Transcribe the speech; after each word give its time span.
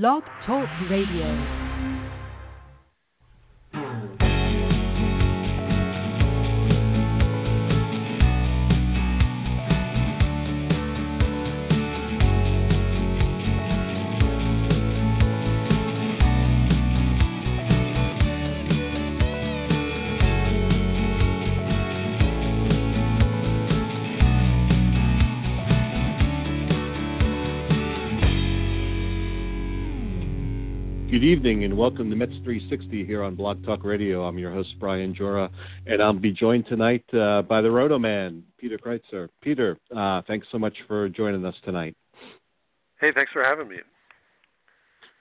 Blog 0.00 0.24
Talk 0.44 0.68
Radio. 0.90 1.73
Good 31.24 31.30
evening 31.30 31.64
and 31.64 31.74
welcome 31.74 32.10
to 32.10 32.16
Mets 32.16 32.34
360 32.44 33.06
here 33.06 33.22
on 33.22 33.34
Blog 33.34 33.64
Talk 33.64 33.82
Radio. 33.82 34.26
I'm 34.26 34.36
your 34.36 34.52
host 34.52 34.74
Brian 34.78 35.14
Joura, 35.14 35.48
and 35.86 36.02
I'll 36.02 36.12
be 36.12 36.30
joined 36.30 36.66
tonight 36.66 37.02
uh, 37.14 37.40
by 37.40 37.62
the 37.62 37.68
Rotoman, 37.68 38.42
Peter 38.58 38.76
Kreutzer. 38.76 39.30
Peter, 39.40 39.78
uh, 39.96 40.20
thanks 40.26 40.46
so 40.52 40.58
much 40.58 40.74
for 40.86 41.08
joining 41.08 41.46
us 41.46 41.54
tonight. 41.64 41.96
Hey, 43.00 43.08
thanks 43.14 43.32
for 43.32 43.42
having 43.42 43.68
me. 43.68 43.76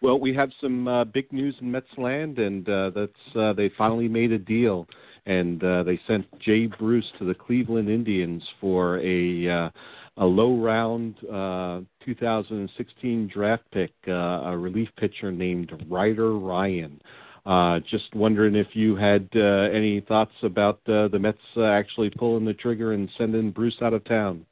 Well, 0.02 0.20
we 0.20 0.35
have 0.35 0.49
some 0.59 0.89
uh, 0.89 1.05
big 1.05 1.31
news 1.31 1.55
in 1.61 1.71
Mets 1.71 1.88
land, 1.97 2.38
and 2.38 2.67
uh, 2.67 2.89
that's 2.94 3.38
uh, 3.38 3.53
they 3.53 3.72
finally 3.77 4.09
made 4.09 4.33
a 4.33 4.39
deal, 4.39 4.85
and 5.25 5.63
uh, 5.63 5.83
they 5.83 5.97
sent 6.05 6.25
Jay 6.41 6.66
Bruce 6.66 7.09
to 7.17 7.23
the 7.23 7.33
Cleveland 7.33 7.88
Indians 7.88 8.44
for 8.59 8.99
a 8.99 9.72
a 10.17 10.25
low 10.25 10.58
round 10.58 11.16
uh, 11.27 11.81
2016 12.05 13.31
draft 13.34 13.63
pick, 13.71 13.91
uh, 14.07 14.11
a 14.11 14.57
relief 14.57 14.89
pitcher 14.98 15.31
named 15.31 15.71
Ryder 15.89 16.38
Ryan. 16.38 17.02
Uh, 17.45 17.80
just 17.89 18.13
wondering 18.16 18.55
if 18.55 18.67
you 18.73 18.95
had 18.95 19.28
uh, 19.36 19.69
any 19.73 20.00
thoughts 20.02 20.31
about 20.44 20.80
uh, 20.88 21.09
the 21.09 21.19
Mets 21.19 21.38
uh, 21.58 21.63
actually 21.63 22.09
pulling 22.09 22.45
the 22.45 22.53
trigger 22.53 22.94
and 22.94 23.09
sending 23.17 23.52
Bruce 23.52 23.75
out 23.81 23.94
of 23.94 24.03
town. 24.05 24.45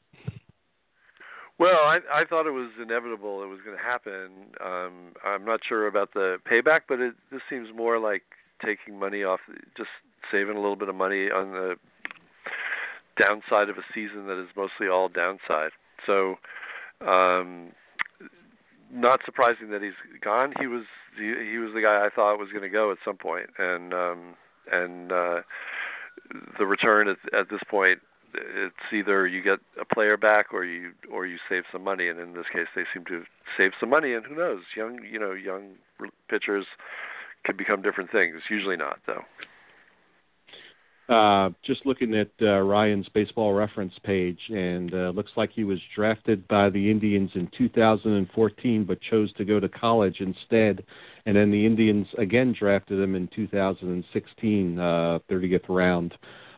Well, 1.57 1.77
I, 1.85 1.99
I 2.11 2.25
thought 2.25 2.47
it 2.47 2.51
was 2.51 2.71
inevitable 2.81 3.43
it 3.43 3.47
was 3.47 3.59
going 3.63 3.77
to 3.77 3.83
happen. 3.83 4.49
Um, 4.65 5.13
I'm 5.23 5.45
not 5.45 5.59
sure 5.67 5.87
about 5.87 6.13
the 6.13 6.37
payback, 6.51 6.81
but 6.89 6.99
it, 6.99 7.13
this 7.31 7.41
seems 7.49 7.69
more 7.75 7.99
like 7.99 8.23
taking 8.65 8.99
money 8.99 9.23
off, 9.23 9.39
just 9.77 9.89
saving 10.31 10.57
a 10.57 10.59
little 10.59 10.75
bit 10.75 10.89
of 10.89 10.95
money 10.95 11.29
on 11.29 11.51
the 11.51 11.75
downside 13.17 13.69
of 13.69 13.77
a 13.77 13.83
season 13.93 14.27
that 14.27 14.41
is 14.41 14.49
mostly 14.57 14.87
all 14.87 15.07
downside. 15.07 15.71
So, 16.05 16.35
um, 17.07 17.71
not 18.91 19.21
surprising 19.25 19.69
that 19.71 19.81
he's 19.81 19.93
gone. 20.21 20.53
He 20.59 20.67
was 20.67 20.83
he, 21.17 21.33
he 21.51 21.57
was 21.57 21.73
the 21.73 21.81
guy 21.81 22.05
I 22.05 22.09
thought 22.13 22.37
was 22.37 22.49
going 22.49 22.63
to 22.63 22.69
go 22.69 22.91
at 22.91 22.97
some 23.03 23.17
point, 23.17 23.49
and 23.57 23.93
um, 23.93 24.35
and 24.71 25.11
uh, 25.11 25.41
the 26.57 26.65
return 26.65 27.07
at, 27.07 27.17
at 27.33 27.49
this 27.49 27.61
point, 27.69 27.99
it's 28.33 28.75
either 28.93 29.27
you 29.27 29.41
get 29.41 29.59
a 29.79 29.85
player 29.85 30.17
back 30.17 30.53
or 30.53 30.63
you 30.65 30.91
or 31.11 31.25
you 31.25 31.37
save 31.49 31.63
some 31.71 31.83
money. 31.83 32.07
And 32.07 32.19
in 32.19 32.33
this 32.33 32.45
case, 32.51 32.67
they 32.75 32.83
seem 32.93 33.05
to 33.05 33.23
save 33.57 33.71
some 33.79 33.89
money. 33.89 34.13
And 34.13 34.25
who 34.25 34.35
knows, 34.35 34.61
young 34.75 34.99
you 35.03 35.19
know 35.19 35.31
young 35.31 35.73
pitchers 36.29 36.65
can 37.45 37.57
become 37.57 37.81
different 37.81 38.11
things. 38.11 38.41
Usually 38.49 38.77
not 38.77 38.99
though. 39.05 39.23
Uh, 41.09 41.49
just 41.65 41.85
looking 41.85 42.15
at 42.15 42.29
uh, 42.41 42.59
Ryan's 42.59 43.09
baseball 43.09 43.53
reference 43.53 43.93
page, 44.03 44.39
and 44.49 44.93
uh, 44.93 45.11
looks 45.13 45.31
like 45.35 45.51
he 45.51 45.65
was 45.65 45.79
drafted 45.93 46.47
by 46.47 46.69
the 46.69 46.89
Indians 46.89 47.31
in 47.35 47.49
2014, 47.57 48.85
but 48.85 49.01
chose 49.01 49.33
to 49.33 49.43
go 49.43 49.59
to 49.59 49.67
college 49.67 50.21
instead. 50.21 50.85
And 51.25 51.35
then 51.35 51.51
the 51.51 51.65
Indians 51.65 52.07
again 52.17 52.55
drafted 52.57 52.99
him 52.99 53.15
in 53.15 53.27
2016, 53.35 54.79
uh, 54.79 55.19
30th 55.29 55.65
round. 55.67 56.13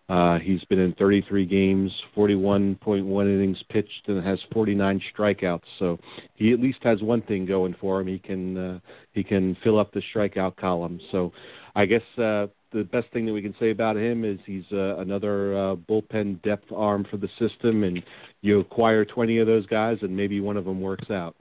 Uh, 0.10 0.38
he's 0.40 0.64
been 0.66 0.80
in 0.80 0.94
33 0.94 1.46
games, 1.46 1.92
41.1 2.16 3.34
innings 3.34 3.64
pitched, 3.70 4.08
and 4.08 4.24
has 4.24 4.38
49 4.52 5.02
strikeouts. 5.16 5.62
So 5.80 5.98
he 6.36 6.52
at 6.52 6.60
least 6.60 6.80
has 6.84 7.02
one 7.02 7.22
thing 7.22 7.46
going 7.46 7.76
for 7.80 8.02
him. 8.02 8.08
He 8.08 8.20
can 8.20 8.58
uh, 8.58 8.80
he 9.14 9.24
can 9.24 9.56
fill 9.64 9.80
up 9.80 9.94
the 9.94 10.02
strikeout 10.14 10.58
column. 10.58 11.00
So 11.12 11.32
I 11.76 11.86
guess 11.86 12.02
uh, 12.18 12.48
the 12.74 12.84
best 12.84 13.08
thing 13.14 13.26
that 13.26 13.34
we 13.34 13.42
can 13.42 13.56
say 13.60 13.72
about 13.72 13.96
him 13.96 14.26
is 14.26 14.40
he's 14.46 14.66
uh, 14.72 14.98
another 14.98 15.56
uh, 15.56 15.76
bullpen 15.76 16.42
depth 16.42 16.72
arm 16.72 17.06
for 17.10 17.18
the 17.18 17.30
system, 17.40 17.84
and 17.84 18.04
you 18.42 18.60
acquire 18.60 19.06
20 19.06 19.40
of 19.40 19.48
those 19.48 19.66
guys, 19.68 19.98
and 20.02 20.16
maybe 20.16 20.42
one 20.42 20.58
of 20.58 20.66
them 20.66 20.82
works 20.82 21.10
out. 21.10 21.36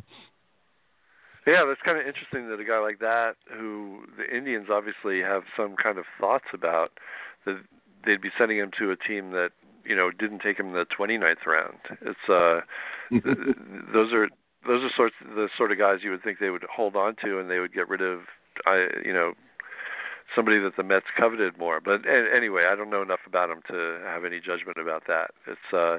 Yeah, 1.47 1.65
that's 1.67 1.81
kind 1.85 1.99
of 1.99 2.07
interesting 2.07 2.49
that 2.51 2.61
a 2.61 2.65
guy 2.65 2.79
like 2.79 3.01
that, 3.01 3.35
who 3.51 4.03
the 4.17 4.37
Indians 4.37 4.69
obviously 4.71 5.21
have 5.21 5.43
some 5.57 5.75
kind 5.75 5.99
of 5.99 6.05
thoughts 6.21 6.45
about, 6.55 6.93
that 7.47 7.61
they'd 8.07 8.21
be 8.21 8.31
sending 8.39 8.59
him 8.59 8.71
to 8.79 8.93
a 8.93 8.97
team 8.97 9.33
that 9.33 9.51
you 9.85 9.97
know 9.97 10.11
didn't 10.11 10.41
take 10.41 10.59
him 10.59 10.69
in 10.69 10.75
the 10.75 10.87
29th 10.87 11.45
round. 11.47 11.79
It's 12.03 12.29
uh, 12.29 12.61
those 13.93 14.13
are 14.13 14.29
those 14.67 14.85
are 14.85 14.91
sorts 14.97 15.17
the 15.35 15.49
sort 15.57 15.73
of 15.73 15.79
guys 15.79 15.99
you 16.03 16.11
would 16.11 16.23
think 16.23 16.39
they 16.39 16.51
would 16.51 16.65
hold 16.65 16.95
on 16.95 17.17
to, 17.25 17.41
and 17.41 17.51
they 17.51 17.59
would 17.59 17.75
get 17.75 17.89
rid 17.89 18.03
of. 18.03 18.21
I 18.67 18.87
you 19.05 19.13
know 19.13 19.33
somebody 20.35 20.59
that 20.59 20.77
the 20.77 20.83
Mets 20.83 21.07
coveted 21.17 21.59
more. 21.59 21.81
But 21.81 22.03
anyway, 22.07 22.65
I 22.71 22.75
don't 22.75 22.91
know 22.91 23.03
enough 23.03 23.21
about 23.27 23.51
him 23.51 23.63
to 23.69 24.01
have 24.05 24.25
any 24.25 24.41
judgment 24.41 24.79
about 24.79 25.05
that. 25.07 25.31
It's 25.47 25.73
uh, 25.73 25.99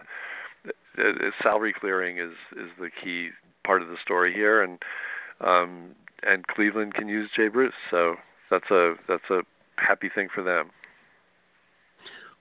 salary 1.42 1.74
clearing 1.74 2.18
is 2.18 2.34
is 2.54 2.70
the 2.80 2.90
key 2.90 3.30
part 3.66 3.82
of 3.82 3.88
the 3.88 3.98
story 4.02 4.34
here, 4.34 4.62
and 4.62 4.80
um, 5.42 5.96
and 6.24 6.48
Cleveland 6.48 6.94
can 6.94 7.08
use 7.08 7.30
Jay 7.36 7.48
Bruce, 7.48 7.74
so 7.90 8.16
that's 8.50 8.70
a 8.72 8.96
that's 9.08 9.30
a 9.30 9.42
happy 9.78 10.10
thing 10.14 10.28
for 10.34 10.44
them. 10.44 10.70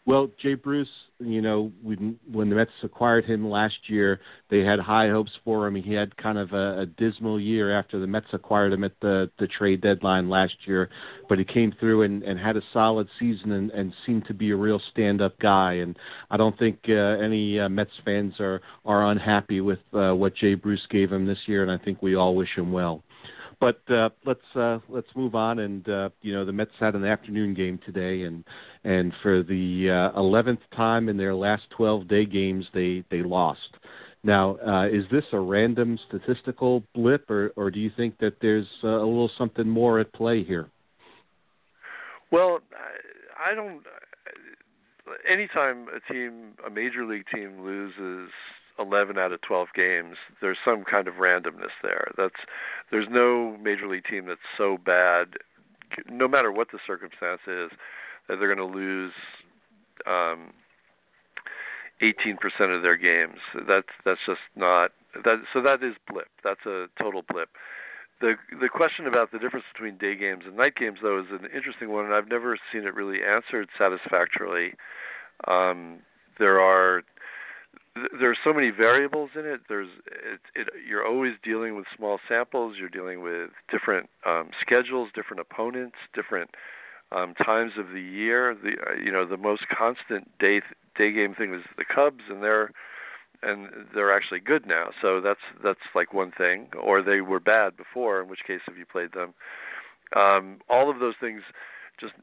Well, 0.05 0.29
Jay 0.41 0.55
Bruce, 0.55 0.89
you 1.21 1.41
know, 1.41 1.71
when 1.81 2.19
when 2.33 2.51
the 2.51 2.57
Mets 2.57 2.73
acquired 2.83 3.25
him 3.25 3.49
last 3.49 3.77
year, 3.87 4.19
they 4.51 4.65
had 4.65 4.81
high 4.81 5.09
hopes 5.09 5.31
for 5.45 5.65
him. 5.65 5.77
He 5.77 5.93
had 5.93 6.17
kind 6.17 6.39
of 6.39 6.53
a, 6.53 6.81
a 6.81 6.87
dismal 6.87 7.39
year 7.39 7.79
after 7.79 8.01
the 8.01 8.07
Mets 8.09 8.27
acquired 8.33 8.73
him 8.73 8.83
at 8.83 8.99
the 9.01 9.31
the 9.39 9.47
trade 9.47 9.81
deadline 9.81 10.29
last 10.29 10.57
year, 10.65 10.91
but 11.29 11.39
he 11.39 11.45
came 11.45 11.73
through 11.79 12.03
and, 12.03 12.25
and 12.25 12.37
had 12.37 12.57
a 12.57 12.63
solid 12.73 13.07
season 13.21 13.53
and, 13.53 13.71
and 13.71 13.95
seemed 14.05 14.27
to 14.27 14.35
be 14.35 14.51
a 14.51 14.57
real 14.57 14.81
stand-up 14.91 15.39
guy. 15.39 15.75
And 15.75 15.97
I 16.33 16.37
don't 16.37 16.59
think 16.59 16.81
uh, 16.89 16.93
any 16.93 17.61
uh, 17.61 17.69
Mets 17.69 17.93
fans 18.05 18.35
are 18.41 18.61
are 18.85 19.09
unhappy 19.13 19.61
with 19.61 19.79
uh, 19.95 20.17
what 20.17 20.35
Jay 20.35 20.55
Bruce 20.55 20.87
gave 20.91 21.13
him 21.13 21.27
this 21.27 21.39
year, 21.47 21.63
and 21.63 21.71
I 21.71 21.79
think 21.79 22.03
we 22.03 22.17
all 22.17 22.35
wish 22.35 22.57
him 22.57 22.73
well. 22.73 23.05
But 23.63 23.81
uh, 23.95 24.09
let's 24.27 24.41
uh, 24.57 24.81
let's 24.89 25.07
move 25.15 25.37
on. 25.37 25.61
And 25.61 25.89
uh, 25.89 26.09
you 26.21 26.35
know, 26.35 26.45
the 26.45 26.51
Mets 26.51 26.73
had 26.81 26.97
an 26.97 27.05
afternoon 27.05 27.55
game 27.55 27.79
today, 27.87 28.23
and 28.23 28.43
and 28.83 29.13
for 29.23 29.45
the 29.45 29.89
uh, 29.89 30.19
eleventh 30.19 30.59
time 30.75 31.09
in 31.09 31.17
their 31.17 31.33
last 31.33 31.63
twelve 31.71 32.09
day 32.09 32.27
games, 32.27 32.67
they 32.75 33.05
they 33.09 33.23
lost. 33.23 33.61
Now, 34.25 34.57
uh, 34.67 34.89
is 34.89 35.05
this 35.13 35.23
a 35.33 35.39
random 35.39 35.97
statistical 36.09 36.83
blip, 36.93 37.31
or 37.31 37.53
or 37.55 37.71
do 37.71 37.79
you 37.79 37.93
think 37.97 38.19
that 38.19 38.35
there's 38.43 38.67
uh, 38.83 38.89
a 38.89 39.07
little 39.07 39.31
something 39.39 39.69
more 39.69 40.01
at 40.01 40.13
play 40.13 40.43
here? 40.43 40.69
Well, 42.33 42.59
I 43.39 43.55
don't. 43.55 43.83
Anytime 45.31 45.87
a 45.87 46.13
team, 46.13 46.55
a 46.67 46.71
major 46.71 47.07
league 47.07 47.27
team, 47.33 47.63
loses 47.65 48.29
11 48.79 49.19
out 49.19 49.33
of 49.33 49.41
12 49.43 49.69
games, 49.75 50.17
there's 50.41 50.59
some 50.65 50.85
kind 50.85 51.09
of 51.09 51.15
randomness 51.15 51.75
there. 51.83 52.11
That's 52.17 52.35
there's 52.91 53.09
no 53.11 53.57
major 53.63 53.89
league 53.89 54.05
team 54.09 54.27
that's 54.27 54.41
so 54.57 54.79
bad, 54.79 55.35
no 56.11 56.29
matter 56.29 56.51
what 56.51 56.69
the 56.73 56.79
circumstance 56.87 57.41
is, 57.47 57.71
that 58.29 58.39
they're 58.39 58.55
going 58.55 58.73
to 58.73 58.79
lose 58.79 59.13
um, 60.07 60.53
18% 62.03 62.37
of 62.77 62.83
their 62.83 62.97
games. 62.97 63.39
That's 63.69 63.89
that's 64.05 64.21
just 64.27 64.41
not 64.57 64.91
that. 65.25 65.43
So 65.53 65.63
that 65.63 65.83
is 65.83 65.95
blip. 66.09 66.29
That's 66.43 66.67
a 66.67 66.87
total 66.99 67.23
blip. 67.29 67.51
The 68.21 68.35
the 68.61 68.69
question 68.69 69.07
about 69.07 69.33
the 69.33 69.39
difference 69.39 69.67
between 69.73 69.99
day 69.99 70.17
games 70.17 70.45
and 70.47 70.57
night 70.57 70.77
games, 70.77 70.99
though, 71.03 71.19
is 71.21 71.27
an 71.31 71.49
interesting 71.55 71.91
one, 71.91 72.05
and 72.05 72.15
I've 72.15 72.29
never 72.29 72.59
seen 72.73 72.85
it 72.85 72.95
really 72.95 73.19
answered 73.23 73.69
satisfactorily. 73.79 74.75
Um, 75.47 76.01
there 76.39 76.61
are 76.61 77.03
there's 78.19 78.39
so 78.43 78.53
many 78.53 78.71
variables 78.71 79.31
in 79.35 79.45
it. 79.45 79.61
There's 79.69 79.89
it, 80.07 80.41
it, 80.55 80.69
you're 80.89 81.07
always 81.07 81.35
dealing 81.43 81.77
with 81.77 81.85
small 81.97 82.19
samples. 82.29 82.77
You're 82.79 82.89
dealing 82.89 83.23
with 83.23 83.51
different 83.71 84.09
um, 84.27 84.51
schedules, 84.61 85.11
different 85.15 85.41
opponents, 85.41 85.97
different 86.15 86.51
um, 87.11 87.35
times 87.35 87.73
of 87.79 87.89
the 87.93 88.01
year. 88.01 88.55
The 88.55 89.03
you 89.03 89.13
know 89.13 89.27
the 89.27 89.37
most 89.37 89.65
constant 89.69 90.31
day 90.39 90.63
day 90.97 91.13
game 91.13 91.35
thing 91.35 91.55
is 91.55 91.63
the 91.77 91.85
Cubs, 91.85 92.25
and 92.31 92.43
they're 92.43 92.73
and 93.43 93.69
they're 93.95 94.15
actually 94.15 94.41
good 94.41 94.67
now. 94.67 94.91
So 95.01 95.21
that's 95.21 95.41
that's 95.63 95.81
like 95.95 96.15
one 96.15 96.33
thing. 96.37 96.69
Or 96.81 97.03
they 97.03 97.21
were 97.21 97.41
bad 97.41 97.77
before, 97.77 98.23
in 98.23 98.29
which 98.29 98.41
case 98.47 98.61
have 98.67 98.79
you 98.79 98.87
played 98.87 99.13
them? 99.13 99.35
Um, 100.17 100.59
all 100.69 100.91
of 100.91 100.99
those 100.99 101.15
things 101.21 101.43
just 102.01 102.15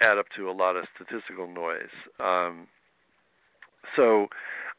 add 0.00 0.18
up 0.18 0.26
to 0.36 0.48
a 0.48 0.52
lot 0.52 0.76
of 0.76 0.86
statistical 0.94 1.48
noise. 1.48 1.92
Um, 2.20 2.68
so 3.96 4.28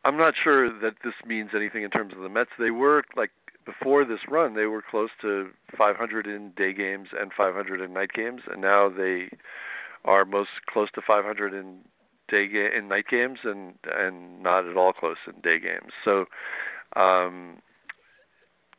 I'm 0.06 0.18
not 0.18 0.34
sure 0.42 0.70
that 0.80 0.96
this 1.04 1.14
means 1.26 1.52
anything 1.56 1.84
in 1.84 1.90
terms 1.90 2.14
of 2.16 2.22
the 2.22 2.30
Mets. 2.30 2.52
They 2.58 2.72
were 2.72 3.04
like 3.16 3.32
before 3.66 4.06
this 4.06 4.20
run, 4.30 4.56
they 4.56 4.66
were 4.66 4.82
close 4.82 5.10
to 5.22 5.50
500 5.78 6.26
in 6.26 6.52
day 6.56 6.74
games 6.74 7.10
and 7.20 7.32
500 7.36 7.82
in 7.82 7.94
night 7.94 8.14
games, 8.14 8.42
and 8.52 8.62
now 8.62 8.90
they 8.90 9.30
are 10.06 10.26
most 10.26 10.50
close 10.68 10.90
to 10.96 11.02
500 11.06 11.54
in 11.54 11.80
day 12.30 12.48
ga- 12.48 12.76
in 12.76 12.88
night 12.88 13.06
games 13.10 13.40
and 13.44 13.74
and 13.94 14.42
not 14.42 14.66
at 14.66 14.78
all 14.78 14.94
close 14.94 15.18
in 15.28 15.42
day 15.42 15.60
games. 15.60 15.92
So 16.04 16.26
um, 16.96 17.62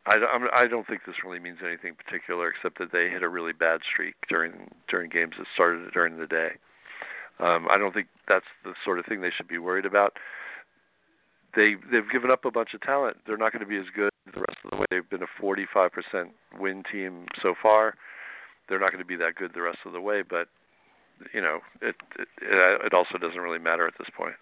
I, 0.06 0.19
I 0.55 0.66
don't 0.66 0.87
think 0.87 1.02
this 1.06 1.16
really 1.25 1.38
means 1.38 1.58
anything 1.64 1.94
particular, 1.94 2.49
except 2.49 2.78
that 2.78 2.93
they 2.93 3.11
hit 3.11 3.23
a 3.23 3.28
really 3.28 3.52
bad 3.52 3.81
streak 3.93 4.14
during 4.28 4.70
during 4.88 5.11
games 5.11 5.34
that 5.38 5.46
started 5.55 5.93
during 5.93 6.19
the 6.19 6.26
day. 6.26 6.50
Um, 7.38 7.69
I 7.70 7.78
don't 7.78 7.94
think 7.94 8.08
that's 8.28 8.46
the 8.64 8.75
sort 8.84 8.99
of 8.99 9.06
thing 9.06 9.20
they 9.20 9.31
should 9.34 9.49
be 9.49 9.58
worried 9.58 9.87
about. 9.87 10.16
They 11.55 11.75
they've 11.91 12.08
given 12.11 12.31
up 12.31 12.44
a 12.44 12.50
bunch 12.50 12.75
of 12.75 12.81
talent. 12.81 13.19
They're 13.26 13.37
not 13.37 13.52
going 13.52 13.61
to 13.61 13.69
be 13.69 13.76
as 13.76 13.87
good 13.94 14.11
the 14.32 14.41
rest 14.41 14.58
of 14.64 14.70
the 14.70 14.76
way. 14.76 14.87
They've 14.91 15.11
been 15.11 15.23
a 15.23 15.43
45% 15.43 15.91
win 16.58 16.82
team 16.91 17.26
so 17.43 17.55
far. 17.61 17.94
They're 18.69 18.79
not 18.79 18.93
going 18.93 19.02
to 19.02 19.08
be 19.08 19.17
that 19.17 19.35
good 19.35 19.52
the 19.55 19.62
rest 19.62 19.79
of 19.85 19.93
the 19.93 20.00
way, 20.00 20.23
but 20.23 20.49
you 21.35 21.41
know, 21.41 21.61
it, 21.82 21.97
it 22.19 22.29
it 22.41 22.94
also 22.94 23.19
doesn't 23.19 23.41
really 23.41 23.58
matter 23.58 23.87
at 23.87 23.94
this 23.99 24.08
point. 24.17 24.35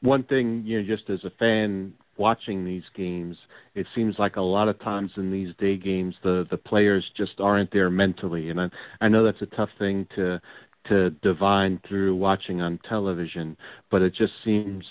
One 0.00 0.24
thing, 0.24 0.62
you 0.66 0.82
know, 0.82 0.86
just 0.86 1.08
as 1.08 1.24
a 1.24 1.30
fan 1.38 1.94
watching 2.16 2.64
these 2.64 2.82
games, 2.94 3.36
it 3.74 3.86
seems 3.94 4.16
like 4.18 4.36
a 4.36 4.40
lot 4.40 4.68
of 4.68 4.78
times 4.80 5.10
in 5.16 5.30
these 5.30 5.54
day 5.58 5.76
games, 5.76 6.14
the 6.22 6.46
the 6.50 6.56
players 6.56 7.04
just 7.16 7.40
aren't 7.40 7.72
there 7.72 7.90
mentally, 7.90 8.50
and 8.50 8.60
I 8.60 8.68
I 9.00 9.08
know 9.08 9.24
that's 9.24 9.42
a 9.42 9.56
tough 9.56 9.70
thing 9.78 10.06
to 10.16 10.40
to 10.88 11.10
divine 11.22 11.80
through 11.88 12.16
watching 12.16 12.60
on 12.60 12.78
television, 12.88 13.56
but 13.90 14.02
it 14.02 14.14
just 14.14 14.32
seems 14.44 14.84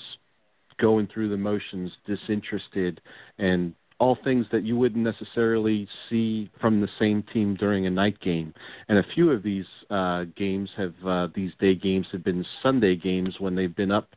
going 0.79 1.07
through 1.07 1.29
the 1.29 1.37
motions, 1.37 1.91
disinterested, 2.05 2.99
and 3.37 3.73
all 3.99 4.17
things 4.23 4.45
that 4.51 4.63
you 4.63 4.75
wouldn't 4.75 5.03
necessarily 5.03 5.87
see 6.09 6.49
from 6.59 6.81
the 6.81 6.89
same 6.99 7.23
team 7.33 7.55
during 7.55 7.85
a 7.85 7.89
night 7.89 8.19
game. 8.19 8.53
And 8.89 8.97
a 8.97 9.05
few 9.15 9.31
of 9.31 9.43
these 9.43 9.65
uh, 9.89 10.25
games 10.35 10.69
have 10.75 10.93
uh, 11.05 11.27
these 11.33 11.51
day 11.59 11.75
games 11.75 12.07
have 12.11 12.23
been 12.23 12.45
Sunday 12.61 12.95
games 12.95 13.35
when 13.39 13.55
they've 13.55 13.75
been 13.75 13.91
up 13.91 14.09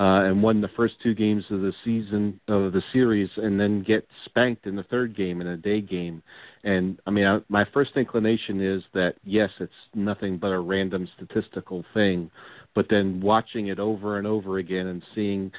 uh, 0.00 0.24
and 0.24 0.42
won 0.42 0.62
the 0.62 0.68
first 0.68 0.94
two 1.02 1.14
games 1.14 1.44
of 1.50 1.60
the 1.60 1.74
season 1.84 2.40
of 2.48 2.72
the 2.72 2.82
series, 2.90 3.28
and 3.36 3.60
then 3.60 3.82
get 3.82 4.08
spanked 4.24 4.66
in 4.66 4.74
the 4.74 4.82
third 4.84 5.14
game 5.14 5.42
in 5.42 5.48
a 5.48 5.58
day 5.58 5.82
game. 5.82 6.22
And 6.64 6.98
I 7.06 7.10
mean, 7.10 7.26
I, 7.26 7.40
my 7.50 7.66
first 7.74 7.90
inclination 7.96 8.62
is 8.62 8.82
that 8.94 9.16
yes, 9.24 9.50
it's 9.60 9.72
nothing 9.94 10.38
but 10.38 10.52
a 10.52 10.58
random 10.58 11.06
statistical 11.16 11.84
thing, 11.92 12.30
but 12.74 12.86
then 12.88 13.20
watching 13.20 13.66
it 13.66 13.78
over 13.78 14.16
and 14.16 14.26
over 14.26 14.56
again 14.56 14.86
and 14.86 15.02
seeing 15.14 15.52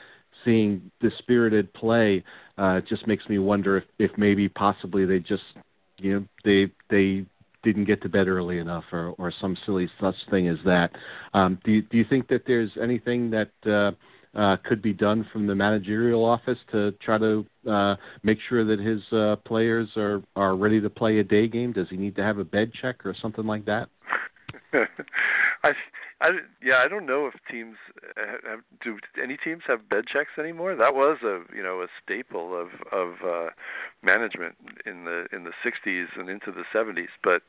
seeing 0.44 0.90
dispirited 1.00 1.72
play 1.74 2.24
uh, 2.58 2.82
just 2.90 3.06
makes 3.06 3.30
me 3.30 3.38
wonder 3.38 3.78
if, 3.78 3.84
if 4.00 4.10
maybe 4.18 4.50
possibly 4.50 5.06
they 5.06 5.20
just 5.20 5.44
you 6.00 6.14
know 6.14 6.26
they 6.44 6.72
they 6.90 7.24
didn't 7.62 7.86
get 7.86 8.02
to 8.02 8.10
bed 8.10 8.28
early 8.28 8.58
enough 8.58 8.86
or 8.92 9.14
or 9.20 9.32
some 9.40 9.56
silly 9.68 9.88
such 10.00 10.16
thing 10.32 10.48
as 10.48 10.58
that. 10.66 10.90
Um, 11.36 11.60
do 11.64 11.74
you, 11.74 11.82
do 11.84 11.98
you 11.98 12.06
think 12.10 12.28
that 12.30 12.42
there's 12.48 12.72
anything 12.82 13.30
that 13.30 13.52
uh, 13.72 13.92
uh, 14.36 14.58
could 14.64 14.82
be 14.82 14.94
done 14.94 15.28
from 15.32 15.48
the 15.48 15.56
managerial 15.56 16.24
office 16.24 16.58
to 16.72 16.92
try 17.04 17.18
to 17.18 17.46
uh, 17.70 17.96
make 18.24 18.38
sure 18.48 18.64
that 18.66 18.80
his 18.80 19.02
uh, 19.12 19.36
players 19.46 19.90
are 19.98 20.22
are 20.36 20.56
ready 20.56 20.80
to 20.82 20.90
play 20.90 21.20
a 21.20 21.24
day 21.24 21.48
game? 21.48 21.74
Does 21.74 21.90
he 21.90 21.98
need 21.98 22.16
to 22.16 22.24
have 22.24 22.38
a 22.38 22.46
bed 22.46 22.72
check 22.80 23.06
or 23.06 23.16
something 23.22 23.46
like 23.46 23.66
that? 23.66 23.90
I 25.64 25.74
I, 26.22 26.30
yeah, 26.64 26.76
I 26.86 26.88
don't 26.88 27.08
know 27.08 27.26
if 27.26 27.34
teams 27.50 27.78
have, 28.16 28.60
do 28.84 29.00
any 29.22 29.38
teams 29.38 29.64
have 29.68 29.90
bed 29.90 30.06
checks 30.06 30.32
anymore. 30.38 30.76
That 30.76 30.94
was 30.94 31.18
a 31.24 31.42
you 31.56 31.64
know 31.64 31.82
a 31.82 31.88
staple 32.04 32.56
of 32.56 32.70
of 32.92 33.16
uh, 33.26 33.50
management 34.04 34.56
in 34.86 35.06
the 35.06 35.26
in 35.34 35.46
the 35.46 35.52
60s 35.66 36.06
and 36.16 36.30
into 36.30 36.52
the 36.52 36.64
70s. 36.74 37.08
But 37.24 37.42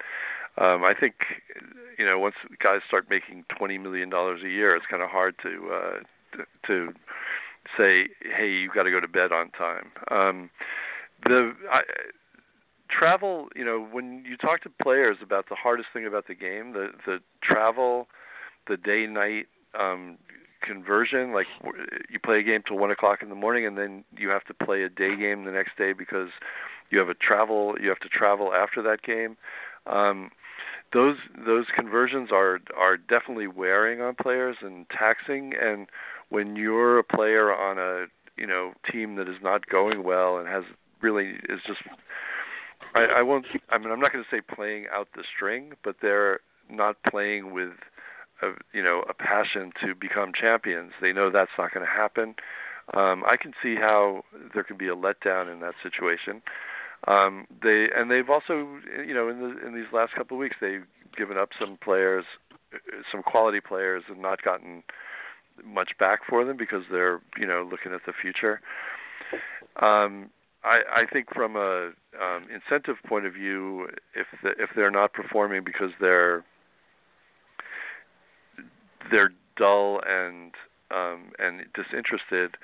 um, 0.62 0.84
I 0.84 0.94
think 0.98 1.14
you 1.98 2.06
know 2.06 2.18
once 2.18 2.36
guys 2.62 2.80
start 2.86 3.10
making 3.10 3.44
20 3.56 3.76
million 3.76 4.08
dollars 4.08 4.40
a 4.42 4.48
year, 4.48 4.74
it's 4.74 4.86
kind 4.90 5.02
of 5.02 5.10
hard 5.10 5.34
to, 5.42 5.70
uh, 5.70 5.98
to 6.66 6.92
say, 7.76 8.08
hey, 8.20 8.48
you've 8.48 8.74
got 8.74 8.84
to 8.84 8.90
go 8.90 9.00
to 9.00 9.08
bed 9.08 9.32
on 9.32 9.50
time. 9.50 9.90
Um, 10.10 10.50
the 11.24 11.52
I, 11.70 11.82
travel, 12.90 13.48
you 13.56 13.64
know, 13.64 13.86
when 13.90 14.24
you 14.28 14.36
talk 14.36 14.62
to 14.62 14.70
players 14.82 15.18
about 15.22 15.48
the 15.48 15.54
hardest 15.54 15.88
thing 15.92 16.06
about 16.06 16.26
the 16.26 16.34
game, 16.34 16.72
the 16.72 16.88
the 17.06 17.18
travel 17.42 18.08
the 18.68 18.76
day 18.76 19.06
night 19.06 19.46
um 19.78 20.18
conversion 20.62 21.32
like 21.32 21.46
you 22.08 22.18
play 22.24 22.38
a 22.38 22.42
game 22.42 22.62
till 22.66 22.78
one 22.78 22.90
o'clock 22.90 23.20
in 23.22 23.28
the 23.28 23.34
morning 23.34 23.66
and 23.66 23.76
then 23.76 24.04
you 24.16 24.28
have 24.28 24.44
to 24.44 24.54
play 24.54 24.82
a 24.82 24.88
day 24.88 25.16
game 25.16 25.44
the 25.44 25.50
next 25.50 25.76
day 25.76 25.92
because 25.92 26.28
you 26.90 26.98
have 26.98 27.08
a 27.08 27.14
travel 27.14 27.74
you 27.80 27.88
have 27.88 27.98
to 27.98 28.08
travel 28.08 28.52
after 28.54 28.80
that 28.80 29.02
game 29.02 29.36
um 29.86 30.30
those 30.92 31.16
those 31.46 31.66
conversions 31.74 32.30
are 32.30 32.60
are 32.78 32.96
definitely 32.96 33.48
wearing 33.48 34.00
on 34.00 34.14
players 34.14 34.56
and 34.62 34.86
taxing 34.96 35.52
and 35.60 35.88
when 36.32 36.56
you're 36.56 36.98
a 36.98 37.04
player 37.04 37.54
on 37.54 37.78
a 37.78 38.06
you 38.40 38.46
know 38.46 38.72
team 38.90 39.16
that 39.16 39.28
is 39.28 39.36
not 39.42 39.66
going 39.66 40.02
well 40.02 40.38
and 40.38 40.48
has 40.48 40.64
really 41.02 41.34
is 41.48 41.60
just 41.66 41.80
I, 42.94 43.04
I 43.18 43.22
won't 43.22 43.46
I 43.68 43.78
mean 43.78 43.90
I'm 43.90 44.00
not 44.00 44.12
going 44.12 44.24
to 44.24 44.36
say 44.36 44.40
playing 44.40 44.86
out 44.92 45.08
the 45.14 45.24
string 45.36 45.74
but 45.84 45.96
they're 46.00 46.40
not 46.70 46.96
playing 47.10 47.52
with 47.52 47.72
a 48.40 48.52
you 48.72 48.82
know 48.82 49.04
a 49.08 49.14
passion 49.14 49.72
to 49.84 49.94
become 49.94 50.32
champions. 50.38 50.92
They 51.00 51.12
know 51.12 51.30
that's 51.30 51.50
not 51.58 51.72
going 51.72 51.86
to 51.86 51.92
happen. 51.92 52.34
Um, 52.94 53.22
I 53.24 53.36
can 53.36 53.52
see 53.62 53.76
how 53.76 54.22
there 54.54 54.64
can 54.64 54.76
be 54.76 54.88
a 54.88 54.96
letdown 54.96 55.52
in 55.52 55.60
that 55.60 55.74
situation. 55.82 56.42
Um, 57.06 57.46
they 57.62 57.88
and 57.94 58.10
they've 58.10 58.30
also 58.30 58.66
you 59.06 59.14
know 59.14 59.28
in 59.28 59.40
the 59.40 59.66
in 59.66 59.74
these 59.74 59.92
last 59.92 60.14
couple 60.14 60.36
of 60.36 60.40
weeks 60.40 60.56
they've 60.60 60.86
given 61.16 61.36
up 61.36 61.50
some 61.58 61.78
players, 61.82 62.24
some 63.10 63.22
quality 63.22 63.60
players, 63.60 64.04
and 64.08 64.20
not 64.20 64.42
gotten 64.42 64.82
much 65.64 65.92
back 65.98 66.20
for 66.28 66.44
them 66.44 66.56
because 66.56 66.84
they're 66.90 67.20
you 67.38 67.46
know 67.46 67.66
looking 67.70 67.92
at 67.92 68.00
the 68.06 68.12
future. 68.20 68.60
Um, 69.80 70.30
I, 70.64 70.80
I 70.94 71.06
think 71.12 71.26
from 71.34 71.56
a 71.56 71.90
um, 72.20 72.46
incentive 72.52 72.96
point 73.06 73.26
of 73.26 73.34
view, 73.34 73.88
if 74.14 74.26
the, 74.42 74.50
if 74.62 74.70
they're 74.76 74.90
not 74.90 75.12
performing 75.12 75.64
because 75.64 75.90
they're 76.00 76.44
they're 79.10 79.32
dull 79.56 80.00
and 80.06 80.52
um, 80.90 81.32
and 81.38 81.62
disinterested, 81.74 82.56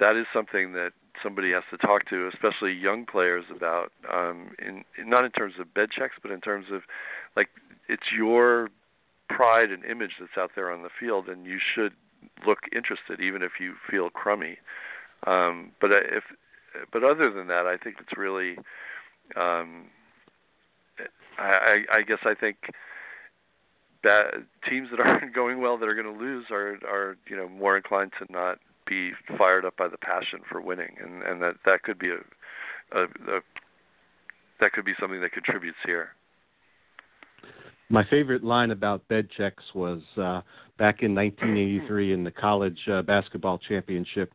that 0.00 0.16
is 0.16 0.26
something 0.32 0.72
that 0.72 0.92
somebody 1.22 1.52
has 1.52 1.64
to 1.70 1.76
talk 1.78 2.08
to, 2.08 2.28
especially 2.32 2.72
young 2.72 3.06
players, 3.06 3.44
about. 3.54 3.92
Um, 4.12 4.50
in, 4.58 4.84
in 4.98 5.08
not 5.08 5.24
in 5.24 5.30
terms 5.30 5.54
of 5.58 5.72
bed 5.74 5.90
checks, 5.90 6.14
but 6.22 6.30
in 6.30 6.40
terms 6.40 6.66
of 6.72 6.82
like 7.36 7.48
it's 7.88 8.12
your 8.16 8.68
pride 9.28 9.70
and 9.70 9.84
image 9.84 10.12
that's 10.20 10.36
out 10.36 10.50
there 10.54 10.70
on 10.70 10.82
the 10.82 10.90
field, 11.00 11.28
and 11.28 11.46
you 11.46 11.58
should 11.74 11.92
look 12.46 12.58
interested, 12.74 13.20
even 13.20 13.42
if 13.42 13.52
you 13.60 13.74
feel 13.90 14.10
crummy. 14.10 14.58
Um, 15.26 15.72
but 15.80 15.90
if 15.92 16.24
but 16.92 17.02
other 17.04 17.32
than 17.32 17.48
that, 17.48 17.66
I 17.66 17.76
think 17.76 17.96
it's 18.00 18.16
really. 18.16 18.56
Um, 19.36 19.86
I, 21.38 21.84
I 21.92 22.02
guess 22.02 22.18
I 22.24 22.34
think 22.34 22.56
bad 24.02 24.46
teams 24.68 24.88
that 24.90 25.00
aren't 25.04 25.34
going 25.34 25.60
well 25.60 25.78
that 25.78 25.88
are 25.88 25.94
going 25.94 26.12
to 26.12 26.20
lose 26.20 26.46
are 26.50 26.78
are 26.86 27.16
you 27.28 27.36
know 27.36 27.48
more 27.48 27.76
inclined 27.76 28.12
to 28.18 28.32
not 28.32 28.58
be 28.86 29.12
fired 29.36 29.64
up 29.64 29.76
by 29.76 29.88
the 29.88 29.98
passion 29.98 30.40
for 30.48 30.60
winning, 30.60 30.96
and 31.02 31.22
and 31.22 31.42
that 31.42 31.56
that 31.64 31.82
could 31.82 31.98
be 31.98 32.10
a, 32.10 32.98
a, 32.98 33.04
a 33.04 33.40
that 34.60 34.72
could 34.72 34.84
be 34.84 34.94
something 35.00 35.20
that 35.20 35.32
contributes 35.32 35.78
here. 35.84 36.10
My 37.90 38.04
favorite 38.10 38.44
line 38.44 38.70
about 38.70 39.06
bed 39.08 39.28
checks 39.36 39.64
was 39.74 40.02
uh, 40.16 40.42
back 40.78 41.02
in 41.02 41.14
1983 41.14 42.12
in 42.12 42.22
the 42.22 42.30
college 42.30 42.78
uh, 42.92 43.02
basketball 43.02 43.58
championship. 43.58 44.32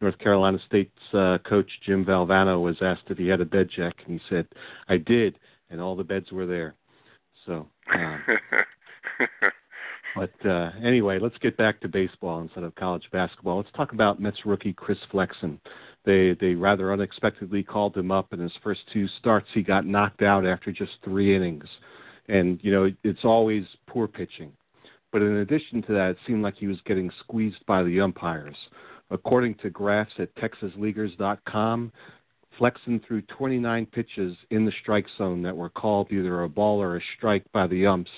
North 0.00 0.18
Carolina 0.18 0.58
State's 0.66 1.14
uh, 1.14 1.38
coach 1.48 1.70
Jim 1.84 2.04
Valvano 2.04 2.60
was 2.62 2.76
asked 2.82 3.04
if 3.08 3.16
he 3.16 3.28
had 3.28 3.40
a 3.40 3.44
bed 3.44 3.70
check, 3.74 3.94
and 4.04 4.20
he 4.20 4.26
said, 4.28 4.46
"I 4.88 4.98
did, 4.98 5.38
and 5.70 5.80
all 5.80 5.96
the 5.96 6.04
beds 6.04 6.30
were 6.32 6.46
there." 6.46 6.74
So 7.46 7.66
um, 7.94 8.22
but 10.16 10.48
uh, 10.48 10.70
anyway, 10.82 11.18
let's 11.18 11.38
get 11.38 11.56
back 11.56 11.80
to 11.80 11.88
baseball 11.88 12.40
instead 12.40 12.64
of 12.64 12.74
college 12.74 13.04
basketball. 13.12 13.58
Let's 13.58 13.72
talk 13.76 13.92
about 13.92 14.20
Mets 14.20 14.44
rookie 14.44 14.72
Chris 14.72 14.98
Flexen. 15.10 15.60
They 16.04 16.36
they 16.40 16.54
rather 16.54 16.92
unexpectedly 16.92 17.62
called 17.62 17.96
him 17.96 18.10
up 18.10 18.32
in 18.32 18.40
his 18.40 18.52
first 18.62 18.80
two 18.92 19.06
starts. 19.18 19.48
He 19.54 19.62
got 19.62 19.86
knocked 19.86 20.22
out 20.22 20.46
after 20.46 20.72
just 20.72 20.92
three 21.04 21.34
innings, 21.36 21.68
and 22.28 22.58
you 22.62 22.72
know 22.72 22.90
it's 23.04 23.24
always 23.24 23.64
poor 23.86 24.06
pitching. 24.08 24.52
But 25.12 25.22
in 25.22 25.36
addition 25.36 25.82
to 25.82 25.92
that, 25.92 26.10
it 26.10 26.18
seemed 26.26 26.42
like 26.42 26.56
he 26.56 26.66
was 26.66 26.78
getting 26.84 27.10
squeezed 27.20 27.64
by 27.66 27.82
the 27.82 28.00
umpires. 28.00 28.56
According 29.10 29.54
to 29.56 29.70
graphs 29.70 30.12
at 30.18 30.34
TexasLeaguers.com, 30.34 31.92
Flexen 32.58 33.00
threw 33.06 33.22
29 33.22 33.86
pitches 33.86 34.36
in 34.50 34.64
the 34.64 34.72
strike 34.82 35.06
zone 35.16 35.42
that 35.42 35.56
were 35.56 35.70
called 35.70 36.10
either 36.10 36.42
a 36.42 36.48
ball 36.48 36.82
or 36.82 36.96
a 36.96 37.00
strike 37.16 37.44
by 37.52 37.66
the 37.66 37.86
umps 37.86 38.10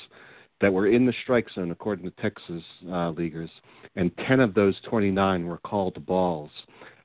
that 0.60 0.72
were 0.72 0.88
in 0.88 1.06
the 1.06 1.14
strike 1.22 1.46
zone, 1.54 1.70
according 1.70 2.04
to 2.04 2.22
Texas 2.22 2.62
uh, 2.90 3.10
leaguers, 3.10 3.50
and 3.96 4.10
10 4.26 4.40
of 4.40 4.54
those 4.54 4.74
29 4.88 5.46
were 5.46 5.58
called 5.58 6.04
balls. 6.06 6.50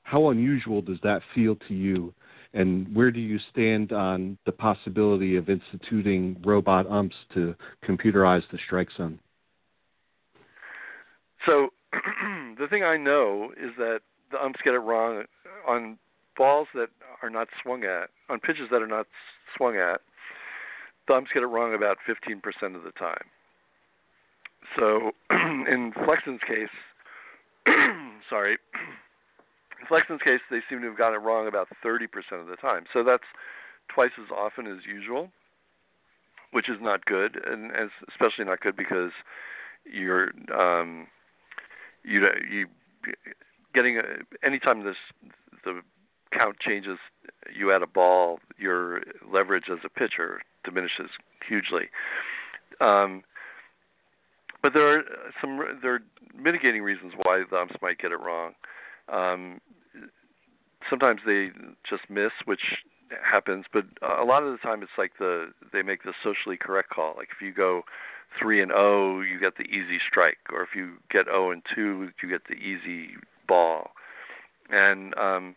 how 0.02 0.30
unusual 0.30 0.82
does 0.82 0.98
that 1.02 1.22
feel 1.34 1.56
to 1.68 1.74
you? 1.74 2.12
And 2.54 2.94
where 2.94 3.10
do 3.10 3.18
you 3.18 3.38
stand 3.50 3.92
on 3.92 4.38
the 4.46 4.52
possibility 4.52 5.34
of 5.34 5.50
instituting 5.50 6.40
robot 6.44 6.88
umps 6.88 7.16
to 7.34 7.54
computerize 7.86 8.42
the 8.52 8.58
strike 8.64 8.88
zone? 8.96 9.18
So, 11.44 11.70
the 11.92 12.68
thing 12.70 12.84
I 12.84 12.96
know 12.96 13.50
is 13.60 13.72
that 13.76 14.00
the 14.30 14.42
umps 14.42 14.60
get 14.64 14.74
it 14.74 14.78
wrong 14.78 15.24
on 15.68 15.98
balls 16.36 16.68
that 16.74 16.88
are 17.22 17.30
not 17.30 17.48
swung 17.62 17.84
at, 17.84 18.10
on 18.28 18.38
pitches 18.38 18.68
that 18.70 18.80
are 18.80 18.86
not 18.86 19.06
swung 19.56 19.76
at. 19.76 20.00
The 21.08 21.14
umps 21.14 21.30
get 21.34 21.42
it 21.42 21.46
wrong 21.46 21.74
about 21.74 21.98
15% 22.08 22.76
of 22.76 22.84
the 22.84 22.92
time. 22.92 23.24
So, 24.78 25.10
in 25.30 25.92
Flexen's 26.04 26.40
case, 26.46 26.68
sorry, 28.30 28.58
in 29.84 29.88
Flexen's 29.88 30.22
case, 30.22 30.40
they 30.50 30.60
seem 30.68 30.80
to 30.80 30.88
have 30.88 30.98
gotten 30.98 31.20
it 31.20 31.24
wrong 31.24 31.46
about 31.46 31.68
30% 31.84 32.06
of 32.32 32.46
the 32.46 32.56
time. 32.56 32.84
So 32.92 33.04
that's 33.04 33.24
twice 33.92 34.12
as 34.18 34.30
often 34.34 34.66
as 34.66 34.78
usual, 34.86 35.30
which 36.52 36.68
is 36.68 36.76
not 36.80 37.04
good, 37.04 37.38
and 37.46 37.70
especially 38.08 38.44
not 38.44 38.60
good 38.60 38.76
because 38.76 39.12
you're 39.84 40.30
um, 40.54 41.06
you 42.02 42.26
you 42.50 42.66
getting 43.74 43.98
a, 43.98 44.02
anytime 44.46 44.84
this 44.84 44.96
the 45.64 45.82
count 46.32 46.58
changes, 46.58 46.98
you 47.54 47.70
add 47.72 47.82
a 47.82 47.86
ball, 47.86 48.40
your 48.58 49.02
leverage 49.30 49.64
as 49.70 49.78
a 49.84 49.88
pitcher 49.88 50.40
diminishes 50.64 51.10
hugely. 51.46 51.90
Um, 52.80 53.22
but 54.62 54.72
there 54.72 54.98
are 54.98 55.02
some 55.40 55.60
there 55.82 55.94
are 55.96 56.02
mitigating 56.34 56.82
reasons 56.82 57.12
why 57.22 57.44
the 57.50 57.56
umps 57.56 57.74
might 57.82 57.98
get 57.98 58.12
it 58.12 58.20
wrong. 58.20 58.54
Um, 59.08 59.60
sometimes 60.88 61.20
they 61.26 61.50
just 61.88 62.08
miss, 62.08 62.32
which 62.44 62.82
happens, 63.22 63.66
but 63.72 63.84
a 64.02 64.24
lot 64.24 64.42
of 64.42 64.52
the 64.52 64.58
time 64.58 64.82
it's 64.82 64.92
like 64.98 65.12
the 65.18 65.52
they 65.72 65.82
make 65.82 66.02
the 66.02 66.12
socially 66.22 66.56
correct 66.56 66.90
call. 66.90 67.14
Like 67.16 67.28
if 67.34 67.42
you 67.42 67.52
go 67.52 67.82
three 68.38 68.62
and 68.62 68.72
O, 68.72 69.20
you 69.20 69.38
get 69.38 69.56
the 69.56 69.64
easy 69.64 69.98
strike, 70.08 70.38
or 70.52 70.62
if 70.62 70.70
you 70.74 70.94
get 71.10 71.28
O 71.28 71.50
and 71.50 71.62
two, 71.74 72.10
you 72.22 72.28
get 72.28 72.48
the 72.48 72.54
easy 72.54 73.10
ball. 73.46 73.90
And 74.70 75.16
um, 75.18 75.56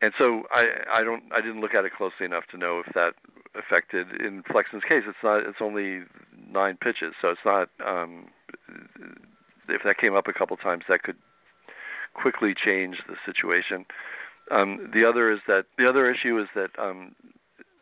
and 0.00 0.12
so 0.18 0.42
I 0.50 1.00
I 1.00 1.04
don't 1.04 1.24
I 1.32 1.40
didn't 1.40 1.60
look 1.60 1.74
at 1.74 1.84
it 1.84 1.92
closely 1.96 2.26
enough 2.26 2.44
to 2.50 2.58
know 2.58 2.82
if 2.86 2.92
that 2.94 3.14
affected. 3.56 4.20
In 4.20 4.42
Flexen's 4.50 4.84
case, 4.84 5.02
it's 5.06 5.18
not 5.22 5.38
it's 5.46 5.58
only 5.60 6.02
nine 6.50 6.76
pitches, 6.80 7.14
so 7.20 7.30
it's 7.30 7.40
not. 7.44 7.68
Um, 7.84 8.26
if 9.68 9.82
that 9.84 9.98
came 9.98 10.14
up 10.14 10.28
a 10.28 10.32
couple 10.32 10.56
times, 10.56 10.84
that 10.88 11.02
could 11.02 11.16
quickly 12.14 12.54
change 12.54 12.96
the 13.08 13.16
situation. 13.24 13.86
Um, 14.50 14.90
the 14.94 15.04
other 15.04 15.30
is 15.30 15.40
that 15.46 15.66
the 15.76 15.88
other 15.88 16.10
issue 16.10 16.38
is 16.38 16.48
that 16.54 16.70
um, 16.78 17.14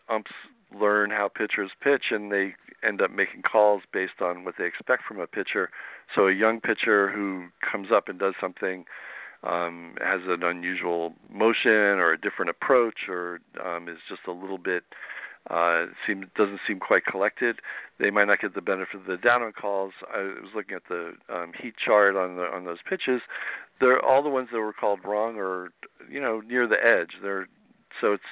umps 0.08 0.32
learn 0.78 1.10
how 1.10 1.28
pitchers 1.28 1.70
pitch, 1.80 2.06
and 2.10 2.32
they 2.32 2.54
end 2.86 3.00
up 3.00 3.10
making 3.10 3.42
calls 3.42 3.82
based 3.92 4.20
on 4.20 4.44
what 4.44 4.54
they 4.58 4.64
expect 4.64 5.04
from 5.06 5.20
a 5.20 5.26
pitcher. 5.26 5.70
So 6.14 6.26
a 6.26 6.32
young 6.32 6.60
pitcher 6.60 7.10
who 7.10 7.46
comes 7.60 7.88
up 7.92 8.08
and 8.08 8.18
does 8.18 8.34
something 8.40 8.84
um, 9.42 9.94
has 10.00 10.20
an 10.26 10.42
unusual 10.42 11.14
motion 11.30 11.70
or 11.70 12.12
a 12.12 12.20
different 12.20 12.50
approach, 12.50 13.08
or 13.08 13.40
um, 13.64 13.88
is 13.88 13.98
just 14.08 14.22
a 14.26 14.32
little 14.32 14.58
bit 14.58 14.84
uh, 15.50 15.86
seem 16.06 16.28
doesn't 16.36 16.60
seem 16.66 16.80
quite 16.80 17.04
collected. 17.04 17.60
They 17.98 18.10
might 18.10 18.26
not 18.26 18.40
get 18.40 18.54
the 18.54 18.60
benefit 18.60 18.96
of 18.96 19.06
the 19.06 19.16
down 19.16 19.42
on 19.42 19.52
calls. 19.52 19.92
I 20.12 20.22
was 20.22 20.50
looking 20.54 20.74
at 20.74 20.82
the 20.88 21.12
um, 21.32 21.52
heat 21.60 21.74
chart 21.76 22.16
on 22.16 22.36
the 22.36 22.42
on 22.42 22.64
those 22.64 22.78
pitches. 22.88 23.20
They're 23.80 24.04
all 24.04 24.22
the 24.22 24.28
ones 24.28 24.48
that 24.52 24.58
were 24.58 24.72
called 24.72 25.00
wrong 25.04 25.36
or 25.36 25.70
you 26.10 26.20
know 26.20 26.40
near 26.40 26.66
the 26.66 26.76
edge. 26.82 27.20
They're 27.22 27.48
so 28.00 28.14
it's 28.14 28.22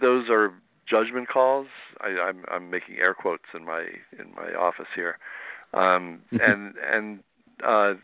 those 0.00 0.28
are 0.30 0.52
judgment 0.88 1.28
calls. 1.28 1.66
I, 2.00 2.08
I'm 2.08 2.44
I'm 2.50 2.70
making 2.70 2.96
air 2.98 3.14
quotes 3.14 3.44
in 3.54 3.64
my 3.64 3.86
in 4.18 4.32
my 4.34 4.54
office 4.58 4.86
here, 4.94 5.18
um, 5.74 6.20
and 6.32 6.74
and 6.82 7.20
uh, 7.64 7.94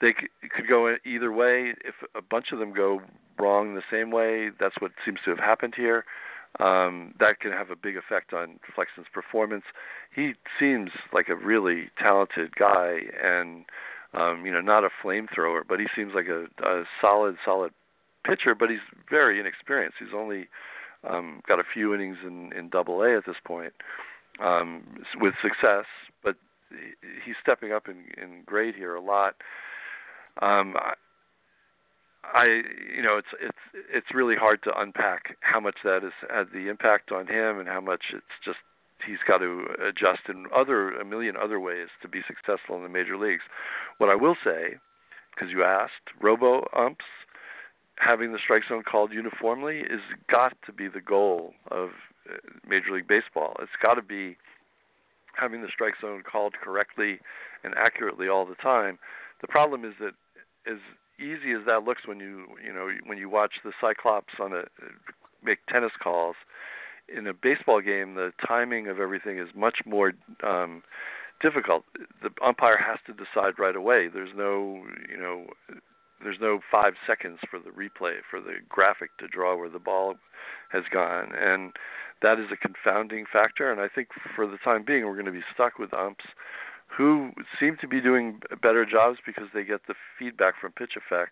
they 0.00 0.14
c- 0.20 0.48
could 0.54 0.68
go 0.68 0.94
either 1.04 1.32
way. 1.32 1.74
If 1.84 1.94
a 2.14 2.22
bunch 2.22 2.46
of 2.52 2.58
them 2.58 2.72
go 2.72 3.00
wrong 3.38 3.74
the 3.74 3.82
same 3.90 4.10
way, 4.10 4.50
that's 4.58 4.76
what 4.80 4.92
seems 5.04 5.18
to 5.24 5.30
have 5.30 5.38
happened 5.38 5.74
here. 5.76 6.04
Um, 6.60 7.14
that 7.18 7.40
can 7.40 7.50
have 7.50 7.70
a 7.70 7.76
big 7.76 7.96
effect 7.96 8.34
on 8.34 8.60
Flexen's 8.74 9.06
performance. 9.12 9.64
He 10.14 10.34
seems 10.60 10.90
like 11.12 11.28
a 11.28 11.34
really 11.34 11.90
talented 11.98 12.56
guy, 12.56 13.00
and 13.22 13.64
um, 14.14 14.44
you 14.44 14.52
know, 14.52 14.60
not 14.60 14.84
a 14.84 14.88
flamethrower, 15.02 15.62
but 15.68 15.80
he 15.80 15.86
seems 15.96 16.12
like 16.14 16.26
a, 16.28 16.46
a 16.64 16.84
solid, 17.00 17.36
solid 17.44 17.72
pitcher. 18.24 18.54
But 18.54 18.70
he's 18.70 18.80
very 19.10 19.40
inexperienced. 19.40 19.96
He's 19.98 20.14
only 20.14 20.48
um, 21.08 21.42
got 21.46 21.60
a 21.60 21.64
few 21.72 21.94
innings 21.94 22.18
in, 22.26 22.52
in 22.52 22.68
Double 22.68 23.02
A 23.02 23.16
at 23.16 23.26
this 23.26 23.36
point 23.44 23.72
um, 24.40 24.82
with 25.20 25.34
success, 25.42 25.86
but 26.22 26.36
he's 27.24 27.34
stepping 27.42 27.72
up 27.72 27.88
in, 27.88 28.04
in 28.22 28.42
grade 28.46 28.74
here 28.74 28.94
a 28.94 29.00
lot. 29.00 29.34
Um, 30.40 30.74
I, 32.24 32.62
you 32.96 33.02
know, 33.02 33.18
it's 33.18 33.28
it's 33.40 33.84
it's 33.92 34.06
really 34.14 34.36
hard 34.36 34.62
to 34.62 34.80
unpack 34.80 35.36
how 35.40 35.60
much 35.60 35.76
that 35.84 36.02
has 36.02 36.12
had 36.30 36.46
the 36.52 36.68
impact 36.68 37.10
on 37.10 37.26
him 37.26 37.58
and 37.58 37.68
how 37.68 37.80
much 37.80 38.04
it's 38.14 38.24
just 38.44 38.58
he's 39.06 39.18
got 39.26 39.38
to 39.38 39.66
adjust 39.86 40.22
in 40.28 40.46
other 40.54 40.92
a 40.92 41.04
million 41.04 41.36
other 41.36 41.60
ways 41.60 41.88
to 42.02 42.08
be 42.08 42.20
successful 42.26 42.76
in 42.76 42.82
the 42.82 42.88
major 42.88 43.16
leagues. 43.16 43.42
What 43.98 44.10
I 44.10 44.14
will 44.14 44.36
say, 44.44 44.76
because 45.34 45.50
you 45.50 45.64
asked, 45.64 46.10
robo 46.20 46.66
umps 46.76 47.04
having 47.96 48.32
the 48.32 48.38
strike 48.42 48.62
zone 48.68 48.82
called 48.82 49.12
uniformly 49.12 49.80
is 49.80 50.00
got 50.30 50.56
to 50.66 50.72
be 50.72 50.88
the 50.88 51.00
goal 51.00 51.54
of 51.70 51.90
uh, 52.28 52.34
Major 52.68 52.92
League 52.92 53.08
Baseball. 53.08 53.54
It's 53.60 53.72
got 53.80 53.94
to 53.94 54.02
be 54.02 54.36
having 55.34 55.62
the 55.62 55.68
strike 55.72 55.94
zone 56.00 56.22
called 56.30 56.54
correctly 56.62 57.20
and 57.64 57.74
accurately 57.76 58.28
all 58.28 58.44
the 58.44 58.54
time. 58.56 58.98
The 59.40 59.48
problem 59.48 59.84
is 59.84 59.94
that 60.00 60.12
as 60.70 60.78
easy 61.18 61.52
as 61.52 61.64
that 61.66 61.84
looks 61.84 62.06
when 62.06 62.20
you 62.20 62.46
you 62.64 62.72
know 62.72 62.90
when 63.06 63.18
you 63.18 63.28
watch 63.28 63.54
the 63.64 63.72
Cyclops 63.80 64.34
on 64.40 64.52
a 64.52 64.64
make 65.42 65.58
tennis 65.66 65.92
calls, 66.02 66.36
in 67.08 67.26
a 67.26 67.34
baseball 67.34 67.80
game 67.80 68.14
the 68.14 68.32
timing 68.46 68.88
of 68.88 68.98
everything 68.98 69.38
is 69.38 69.48
much 69.54 69.78
more 69.86 70.12
um, 70.42 70.82
difficult. 71.40 71.84
The 72.22 72.30
umpire 72.44 72.78
has 72.78 72.98
to 73.06 73.12
decide 73.12 73.58
right 73.58 73.76
away. 73.76 74.08
There's 74.08 74.34
no 74.36 74.82
you 75.10 75.18
know 75.18 75.46
there's 76.22 76.38
no 76.40 76.60
five 76.70 76.94
seconds 77.06 77.38
for 77.50 77.58
the 77.58 77.70
replay 77.70 78.18
for 78.30 78.40
the 78.40 78.54
graphic 78.68 79.10
to 79.18 79.26
draw 79.26 79.56
where 79.56 79.68
the 79.68 79.78
ball 79.78 80.14
has 80.70 80.84
gone 80.92 81.32
and 81.36 81.72
that 82.22 82.38
is 82.38 82.46
a 82.52 82.56
confounding 82.56 83.24
factor 83.30 83.70
and 83.70 83.80
i 83.80 83.88
think 83.88 84.08
for 84.34 84.46
the 84.46 84.58
time 84.58 84.84
being 84.86 85.04
we're 85.06 85.14
going 85.14 85.26
to 85.26 85.32
be 85.32 85.42
stuck 85.52 85.78
with 85.78 85.92
umps 85.92 86.24
who 86.86 87.30
seem 87.58 87.76
to 87.80 87.88
be 87.88 88.00
doing 88.00 88.40
better 88.60 88.84
jobs 88.84 89.18
because 89.24 89.48
they 89.54 89.64
get 89.64 89.80
the 89.88 89.94
feedback 90.18 90.54
from 90.60 90.72
PITCHf/x 90.72 91.30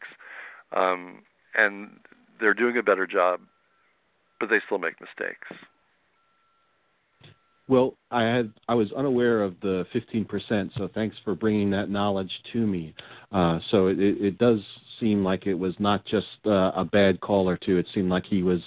um, 0.73 1.23
and 1.55 1.91
they're 2.41 2.55
doing 2.55 2.79
a 2.79 2.83
better 2.83 3.07
job 3.07 3.41
but 4.40 4.49
they 4.49 4.59
still 4.66 4.78
make 4.78 5.00
mistakes 5.00 5.47
well, 7.70 7.94
I 8.11 8.25
had 8.25 8.52
I 8.68 8.75
was 8.75 8.92
unaware 8.92 9.44
of 9.44 9.54
the 9.62 9.87
15%, 9.94 10.70
so 10.76 10.90
thanks 10.92 11.16
for 11.25 11.37
bringing 11.37 11.70
that 11.70 11.88
knowledge 11.88 12.32
to 12.52 12.66
me. 12.66 12.92
Uh, 13.30 13.61
so 13.70 13.87
it, 13.87 13.99
it 14.00 14.38
does 14.38 14.59
seem 14.99 15.25
like 15.25 15.47
it 15.47 15.54
was 15.54 15.75
not 15.78 16.04
just 16.04 16.26
uh, 16.47 16.73
a 16.75 16.85
bad 16.85 17.20
call 17.20 17.49
or 17.49 17.56
two. 17.56 17.78
It 17.78 17.87
seemed 17.94 18.11
like 18.11 18.26
he 18.26 18.42
was 18.42 18.61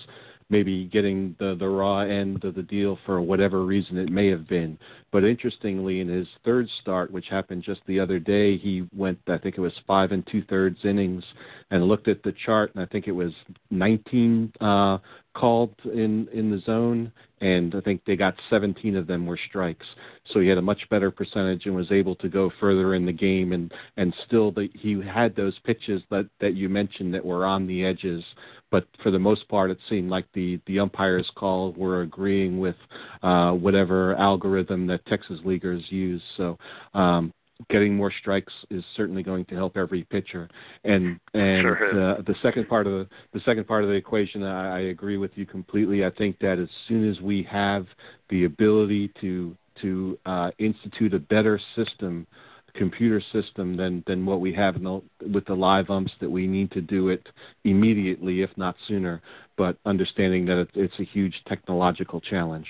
maybe 0.50 0.86
getting 0.86 1.36
the 1.38 1.56
the 1.60 1.68
raw 1.68 2.00
end 2.00 2.46
of 2.46 2.56
the 2.56 2.63
deal 2.63 2.98
for 3.06 3.20
whatever 3.20 3.65
reason 3.65 3.98
it 3.98 4.10
may 4.10 4.27
have 4.30 4.48
been. 4.48 4.77
But 5.12 5.25
interestingly, 5.25 6.00
in 6.00 6.08
his 6.08 6.27
third 6.46 6.68
start, 6.82 7.12
which 7.12 7.25
happened 7.30 7.63
just 7.63 7.82
the 7.88 8.00
other 8.00 8.20
day, 8.20 8.58
he 8.58 8.88
went 8.96 9.20
I 9.27 9.38
think 9.38 9.58
it 9.58 9.62
was 9.62 9.74
five 9.86 10.13
and 10.13 10.25
two 10.32 10.44
thirds 10.50 10.77
innings, 10.86 11.25
and 11.72 11.84
looked 11.89 12.08
at 12.08 12.24
the 12.24 12.34
chart, 12.46 12.74
and 12.74 12.82
I 12.82 12.86
think 12.86 13.10
it 13.10 13.12
was 13.12 13.34
19 13.70 14.53
uh, 14.62 14.98
called 15.34 15.74
in 15.86 16.28
in 16.34 16.52
the 16.52 16.60
zone, 16.60 17.12
and 17.42 17.75
I 17.75 17.82
think 17.82 18.02
they 18.06 18.16
got 18.16 18.36
17 18.50 18.96
of 18.96 19.08
them 19.08 19.25
were 19.25 19.40
strikes. 19.50 19.86
So 20.32 20.40
he 20.40 20.48
had 20.48 20.58
a 20.58 20.62
much 20.62 20.88
better 20.90 21.12
percentage 21.12 21.66
and 21.66 21.75
was 21.75 21.92
able 21.92 22.16
to 22.18 22.30
go 22.30 22.52
further 22.60 22.96
in 22.96 23.06
the 23.06 23.12
game, 23.12 23.52
and 23.52 23.72
and 23.98 24.13
still 24.25 24.52
the, 24.52 24.70
he 24.74 25.02
had 25.02 25.36
those 25.36 25.58
pitches 25.66 26.02
that 26.10 26.30
that 26.40 26.56
you 26.56 26.70
mentioned 26.70 27.13
that 27.13 27.25
were 27.25 27.46
on 27.46 27.68
the 27.68 27.84
edges. 27.84 28.24
But 28.72 28.88
for 29.04 29.12
the 29.12 29.20
most 29.20 29.48
part, 29.50 29.72
it 29.72 29.78
seemed 29.90 30.10
like 30.10 30.25
the 30.34 30.60
the 30.68 30.80
umpires' 30.80 31.30
call 31.36 31.74
were 31.74 32.02
agreeing 32.02 32.60
with 32.60 32.78
uh, 33.22 33.52
whatever 33.52 34.16
algorithm 34.16 34.88
that 34.88 35.06
Texas 35.06 35.40
leaguers 35.44 35.84
use. 35.90 36.22
So 36.38 36.58
um, 36.94 37.34
getting 37.70 37.96
more 37.96 38.12
strikes 38.22 38.53
is 38.70 38.84
certainly 38.96 39.24
going 39.24 39.46
to 39.46 39.55
help 39.55 39.77
every 39.77 40.03
pitcher. 40.03 40.50
And 40.84 41.20
and 41.34 41.62
sure 41.62 41.93
the, 41.93 42.24
the 42.24 42.36
second 42.41 42.67
part 42.67 42.88
of 42.88 42.93
the 42.93 43.08
the 43.34 43.41
second 43.46 43.67
part 43.67 43.84
of 43.84 43.89
the 43.89 43.96
equation, 43.96 44.43
I, 44.43 44.77
I 44.77 44.79
agree 44.82 45.17
with 45.17 45.32
you 45.36 45.46
completely. 45.46 46.05
I 46.05 46.10
think 46.12 46.39
that 46.39 46.60
as 46.60 46.70
soon 46.88 47.10
as 47.10 47.20
we 47.22 47.43
have 47.50 47.86
the 48.29 48.46
ability 48.46 49.12
to 49.22 49.55
to 49.82 50.17
uh, 50.25 50.51
institute 50.60 51.13
a 51.13 51.20
better 51.20 51.60
system 51.75 52.27
computer 52.75 53.22
system 53.32 53.77
than 53.77 54.03
than 54.08 54.25
what 54.25 54.39
we 54.39 54.53
have 54.53 54.82
the, 54.82 55.01
with 55.32 55.46
the 55.46 55.53
live 55.53 55.89
umps 55.89 56.12
that 56.20 56.29
we 56.29 56.48
need 56.48 56.72
to 56.72 56.82
do 56.82 57.10
it 57.10 57.27
immediately, 57.63 58.41
if 58.41 58.50
not 58.58 58.75
sooner. 58.88 59.22
But 59.58 59.77
understanding 59.86 60.46
that 60.46 60.58
it, 60.58 60.70
it's 60.74 61.00
a 61.00 61.03
huge 61.03 61.36
technological 61.48 62.20
challenge. 62.20 62.67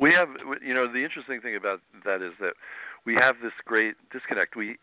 We 0.00 0.12
have, 0.14 0.28
you 0.64 0.74
know, 0.74 0.90
the 0.90 1.02
interesting 1.02 1.40
thing 1.40 1.56
about 1.56 1.80
that 2.04 2.22
is 2.22 2.32
that 2.40 2.52
we 3.08 3.14
have 3.14 3.36
this 3.42 3.54
great 3.64 3.94
disconnect. 4.12 4.54
We 4.54 4.76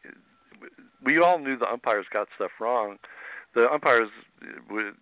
we 1.03 1.19
all 1.19 1.37
knew 1.37 1.55
the 1.55 1.71
umpires 1.71 2.07
got 2.11 2.27
stuff 2.35 2.49
wrong. 2.59 2.97
The 3.53 3.67
umpires, 3.71 4.09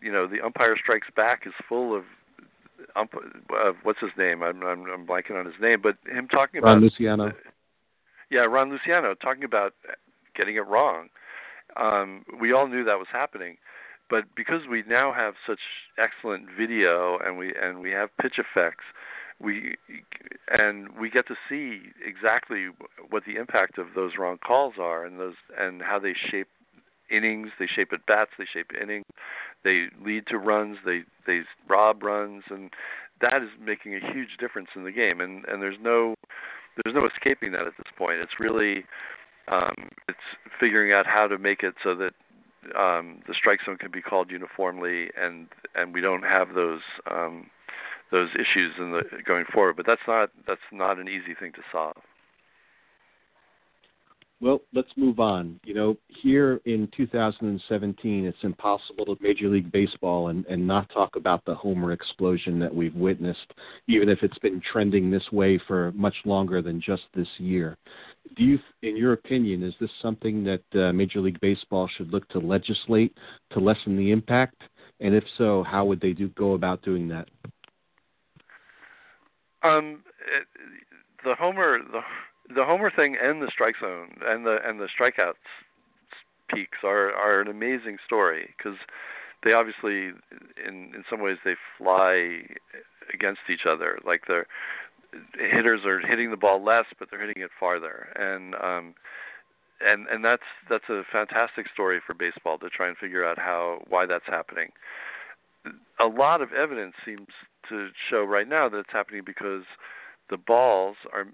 you 0.01 0.11
know, 0.11 0.27
the 0.27 0.41
umpire 0.41 0.75
strikes 0.77 1.07
back 1.15 1.43
is 1.45 1.53
full 1.69 1.95
of 1.95 2.03
ump, 2.97 3.13
uh, 3.15 3.71
what's 3.83 4.01
his 4.01 4.11
name? 4.17 4.43
I'm, 4.43 4.61
I'm 4.61 4.83
I'm 4.91 5.07
blanking 5.07 5.39
on 5.39 5.45
his 5.45 5.55
name, 5.61 5.79
but 5.81 5.95
him 6.05 6.27
talking 6.27 6.57
about 6.59 6.73
Ron 6.73 6.81
Luciano. 6.81 7.31
yeah, 8.29 8.41
Ron 8.41 8.69
Luciano 8.69 9.13
talking 9.13 9.45
about 9.45 9.73
getting 10.35 10.57
it 10.57 10.67
wrong. 10.67 11.07
Um, 11.77 12.25
we 12.41 12.51
all 12.51 12.67
knew 12.67 12.83
that 12.83 12.99
was 12.99 13.07
happening, 13.09 13.55
but 14.09 14.25
because 14.35 14.67
we 14.69 14.83
now 14.85 15.13
have 15.13 15.35
such 15.47 15.61
excellent 15.97 16.47
video 16.59 17.19
and 17.25 17.37
we 17.37 17.53
and 17.55 17.79
we 17.79 17.91
have 17.91 18.09
PITCHf/x, 18.21 18.73
we 19.43 19.75
and 20.49 20.87
we 20.99 21.09
get 21.09 21.27
to 21.27 21.35
see 21.49 21.81
exactly 22.05 22.67
what 23.09 23.23
the 23.25 23.35
impact 23.35 23.77
of 23.77 23.87
those 23.95 24.13
wrong 24.17 24.37
calls 24.37 24.75
are 24.79 25.05
and 25.05 25.19
those 25.19 25.35
and 25.59 25.81
how 25.81 25.99
they 25.99 26.13
shape 26.13 26.47
innings, 27.11 27.49
they 27.59 27.67
shape 27.67 27.91
at 27.93 28.05
bats, 28.05 28.31
they 28.37 28.45
shape 28.51 28.71
innings, 28.79 29.05
they 29.63 29.87
lead 30.03 30.25
to 30.27 30.37
runs, 30.37 30.77
they 30.85 31.01
they 31.27 31.41
rob 31.67 32.03
runs, 32.03 32.43
and 32.49 32.71
that 33.21 33.43
is 33.43 33.49
making 33.63 33.95
a 33.95 34.13
huge 34.13 34.37
difference 34.39 34.69
in 34.75 34.83
the 34.83 34.91
game. 34.91 35.21
And 35.21 35.45
and 35.45 35.61
there's 35.61 35.77
no 35.81 36.15
there's 36.83 36.95
no 36.95 37.05
escaping 37.05 37.51
that 37.51 37.67
at 37.67 37.73
this 37.77 37.91
point. 37.97 38.19
It's 38.19 38.39
really 38.39 38.85
um, 39.47 39.89
it's 40.07 40.17
figuring 40.59 40.93
out 40.93 41.05
how 41.05 41.27
to 41.27 41.37
make 41.37 41.63
it 41.63 41.75
so 41.83 41.95
that 41.95 42.13
um, 42.79 43.21
the 43.27 43.33
strike 43.33 43.59
zone 43.65 43.77
can 43.77 43.91
be 43.91 44.01
called 44.01 44.31
uniformly, 44.31 45.09
and 45.19 45.47
and 45.75 45.93
we 45.93 46.01
don't 46.01 46.23
have 46.23 46.53
those 46.53 46.81
um, 47.11 47.47
those 48.13 48.29
issues 48.35 48.71
in 48.77 48.91
the 48.91 49.01
going 49.25 49.45
forward. 49.51 49.75
But 49.75 49.85
that's 49.85 50.01
not 50.07 50.29
that's 50.47 50.61
not 50.71 50.99
an 50.99 51.09
easy 51.09 51.33
thing 51.37 51.51
to 51.53 51.61
solve. 51.71 51.97
Well, 54.43 54.59
let's 54.73 54.89
move 54.97 55.21
on. 55.21 55.57
You 55.63 55.73
know, 55.73 55.97
here 56.09 56.59
in 56.65 56.89
2017, 56.97 58.25
it's 58.25 58.37
impossible 58.41 59.05
to 59.05 59.15
Major 59.21 59.47
League 59.47 59.71
Baseball 59.71 60.27
and, 60.27 60.45
and 60.47 60.67
not 60.67 60.89
talk 60.89 61.15
about 61.15 61.45
the 61.45 61.55
homer 61.55 61.93
explosion 61.93 62.59
that 62.59 62.75
we've 62.75 62.93
witnessed, 62.93 63.53
even 63.87 64.09
if 64.09 64.19
it's 64.21 64.37
been 64.39 64.61
trending 64.69 65.09
this 65.09 65.23
way 65.31 65.61
for 65.65 65.93
much 65.93 66.15
longer 66.25 66.61
than 66.61 66.81
just 66.81 67.03
this 67.15 67.27
year. 67.37 67.77
Do 68.35 68.43
you, 68.43 68.59
in 68.81 68.97
your 68.97 69.13
opinion, 69.13 69.63
is 69.63 69.75
this 69.79 69.91
something 70.01 70.43
that 70.43 70.63
uh, 70.75 70.91
Major 70.91 71.21
League 71.21 71.39
Baseball 71.39 71.89
should 71.95 72.11
look 72.11 72.27
to 72.29 72.39
legislate 72.39 73.17
to 73.53 73.61
lessen 73.61 73.95
the 73.95 74.11
impact? 74.11 74.61
And 74.99 75.15
if 75.15 75.23
so, 75.37 75.63
how 75.63 75.85
would 75.85 76.01
they 76.01 76.11
do 76.11 76.27
go 76.29 76.53
about 76.53 76.81
doing 76.81 77.07
that? 77.07 77.29
Um, 79.63 80.03
the 81.23 81.35
homer 81.35 81.79
the 81.79 82.01
the 82.53 82.65
homer 82.65 82.91
thing 82.91 83.15
and 83.21 83.41
the 83.41 83.49
strike 83.51 83.75
zone 83.79 84.15
and 84.25 84.45
the 84.45 84.57
and 84.65 84.79
the 84.79 84.87
strikeouts 84.87 85.33
peaks 86.53 86.79
are 86.83 87.13
are 87.13 87.41
an 87.41 87.47
amazing 87.47 87.97
story 88.05 88.53
because 88.57 88.77
they 89.43 89.53
obviously 89.53 90.11
in 90.65 90.91
in 90.93 91.03
some 91.09 91.21
ways 91.21 91.37
they 91.43 91.55
fly 91.77 92.41
against 93.13 93.41
each 93.49 93.65
other. 93.67 93.99
Like 94.05 94.27
the 94.27 94.43
hitters 95.35 95.81
are 95.85 95.99
hitting 95.99 96.31
the 96.31 96.37
ball 96.37 96.63
less 96.63 96.85
but 96.99 97.09
they're 97.09 97.25
hitting 97.25 97.43
it 97.43 97.51
farther. 97.59 98.09
And 98.15 98.55
um 98.55 98.95
and 99.85 100.07
and 100.07 100.23
that's 100.23 100.43
that's 100.69 100.89
a 100.89 101.03
fantastic 101.11 101.67
story 101.73 101.99
for 102.05 102.13
baseball 102.13 102.57
to 102.59 102.69
try 102.69 102.87
and 102.87 102.97
figure 102.97 103.25
out 103.25 103.37
how 103.37 103.81
why 103.87 104.05
that's 104.05 104.25
happening. 104.27 104.69
A 105.99 106.05
lot 106.05 106.41
of 106.41 106.51
evidence 106.51 106.93
seems 107.05 107.27
to 107.69 107.89
show 108.09 108.23
right 108.23 108.47
now 108.47 108.69
that 108.69 108.77
it's 108.77 108.91
happening 108.91 109.23
because 109.25 109.63
the 110.29 110.37
balls 110.37 110.97
are 111.11 111.27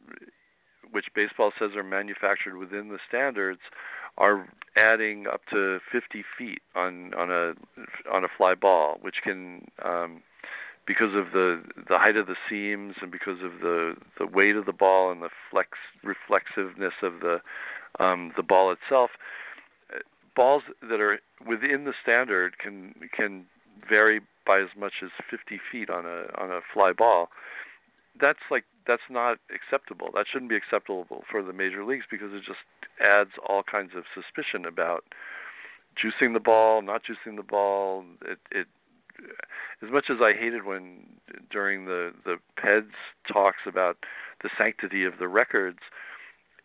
which 0.92 1.06
baseball 1.14 1.52
says 1.60 1.72
are 1.76 1.84
manufactured 1.84 2.58
within 2.58 2.90
the 2.90 2.98
standards, 3.08 3.60
are 4.18 4.48
adding 4.76 5.28
up 5.28 5.42
to 5.52 5.80
50 5.92 6.24
feet 6.38 6.62
on 6.76 7.14
on 7.14 7.32
a 7.32 7.54
on 8.12 8.24
a 8.24 8.28
fly 8.38 8.56
ball, 8.56 8.98
which 9.02 9.18
can 9.24 9.68
um, 9.84 10.22
because 10.88 11.16
of 11.16 11.32
the 11.32 11.62
the 11.88 11.98
height 11.98 12.18
of 12.18 12.28
the 12.28 12.36
seams 12.50 12.96
and 13.02 13.12
because 13.12 13.42
of 13.44 13.62
the 13.62 13.96
the 14.18 14.26
weight 14.26 14.56
of 14.56 14.66
the 14.66 14.74
ball 14.74 15.12
and 15.12 15.22
the 15.22 15.30
flex 15.52 15.78
reflexiveness 16.04 16.94
of 17.04 17.20
the 17.22 17.40
um, 18.04 18.32
the 18.36 18.44
ball 18.44 18.72
itself, 18.72 19.12
balls 20.36 20.64
that 20.82 21.00
are 21.00 21.20
within 21.46 21.86
the 21.86 21.94
standard 22.02 22.58
can 22.58 22.96
can 23.16 23.46
vary 23.88 24.22
by 24.46 24.60
as 24.60 24.70
much 24.78 24.94
as 25.04 25.10
50 25.30 25.60
feet 25.72 25.90
on 25.90 26.06
a 26.06 26.26
on 26.42 26.52
a 26.52 26.62
fly 26.74 26.92
ball. 26.92 27.30
That's 28.20 28.40
like 28.50 28.66
that's 28.88 29.10
not 29.10 29.38
acceptable. 29.54 30.10
That 30.14 30.26
shouldn't 30.32 30.50
be 30.50 30.56
acceptable 30.56 31.06
for 31.30 31.44
the 31.44 31.54
major 31.54 31.86
leagues 31.86 32.06
because 32.10 32.34
it 32.34 32.44
just 32.46 32.66
adds 33.00 33.32
all 33.48 33.64
kinds 33.64 33.92
of 33.96 34.04
suspicion 34.14 34.66
about 34.66 35.04
juicing 35.96 36.34
the 36.34 36.40
ball, 36.40 36.82
not 36.82 37.04
juicing 37.04 37.36
the 37.36 37.44
ball. 37.44 38.04
It, 38.26 38.40
it 38.52 38.68
as 39.84 39.92
much 39.92 40.06
as 40.10 40.18
I 40.22 40.34
hated 40.34 40.66
when 40.66 41.06
during 41.52 41.86
the 41.86 42.12
the 42.26 42.38
PEDS 42.58 42.94
talks 43.32 43.60
about 43.68 43.98
the 44.42 44.50
sanctity 44.58 45.06
of 45.06 45.20
the 45.20 45.28
records, 45.28 45.80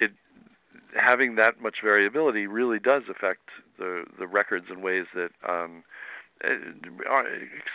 it 0.00 0.12
having 0.94 1.34
that 1.36 1.60
much 1.60 1.76
variability 1.82 2.46
really 2.46 2.78
does 2.78 3.02
affect 3.10 3.50
the 3.78 4.04
the 4.18 4.26
records 4.26 4.66
in 4.70 4.82
ways 4.82 5.06
that 5.14 5.30
um, 5.48 5.84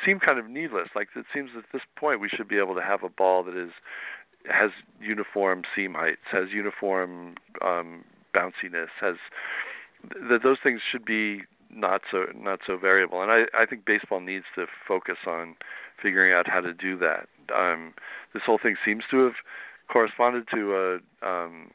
seem 0.05 0.19
kind 0.19 0.39
of 0.39 0.49
needless. 0.49 0.89
Like 0.95 1.09
it 1.15 1.25
seems 1.33 1.51
at 1.57 1.65
this 1.71 1.81
point 1.97 2.19
we 2.21 2.29
should 2.29 2.47
be 2.47 2.57
able 2.57 2.75
to 2.75 2.81
have 2.81 3.03
a 3.03 3.09
ball 3.09 3.43
that 3.43 3.55
is 3.55 3.71
has 4.45 4.71
uniform 5.01 5.63
seam 5.75 5.93
heights, 5.93 6.21
has 6.31 6.49
uniform 6.51 7.35
um, 7.63 8.03
bounciness, 8.33 8.87
has 9.01 9.15
that 10.29 10.43
those 10.43 10.57
things 10.63 10.81
should 10.89 11.05
be 11.05 11.41
not 11.69 12.01
so 12.09 12.25
not 12.35 12.59
so 12.65 12.77
variable. 12.77 13.21
And 13.21 13.31
I 13.31 13.43
I 13.57 13.65
think 13.65 13.85
baseball 13.85 14.19
needs 14.19 14.45
to 14.55 14.65
focus 14.87 15.17
on 15.27 15.55
figuring 16.01 16.33
out 16.33 16.47
how 16.47 16.61
to 16.61 16.73
do 16.73 16.97
that. 16.97 17.27
Um, 17.53 17.93
this 18.33 18.43
whole 18.45 18.59
thing 18.61 18.75
seems 18.85 19.03
to 19.11 19.23
have 19.25 19.33
corresponded 19.91 20.47
to 20.53 21.01
a 21.23 21.27
um, 21.27 21.71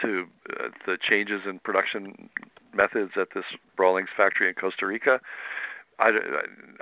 to 0.00 0.26
uh, 0.60 0.68
the 0.86 0.98
changes 1.00 1.42
in 1.48 1.58
production 1.60 2.28
methods 2.74 3.12
at 3.20 3.28
this 3.34 3.44
Rawlings 3.78 4.08
factory 4.16 4.48
in 4.48 4.54
Costa 4.54 4.86
Rica. 4.86 5.20
I, 5.98 6.10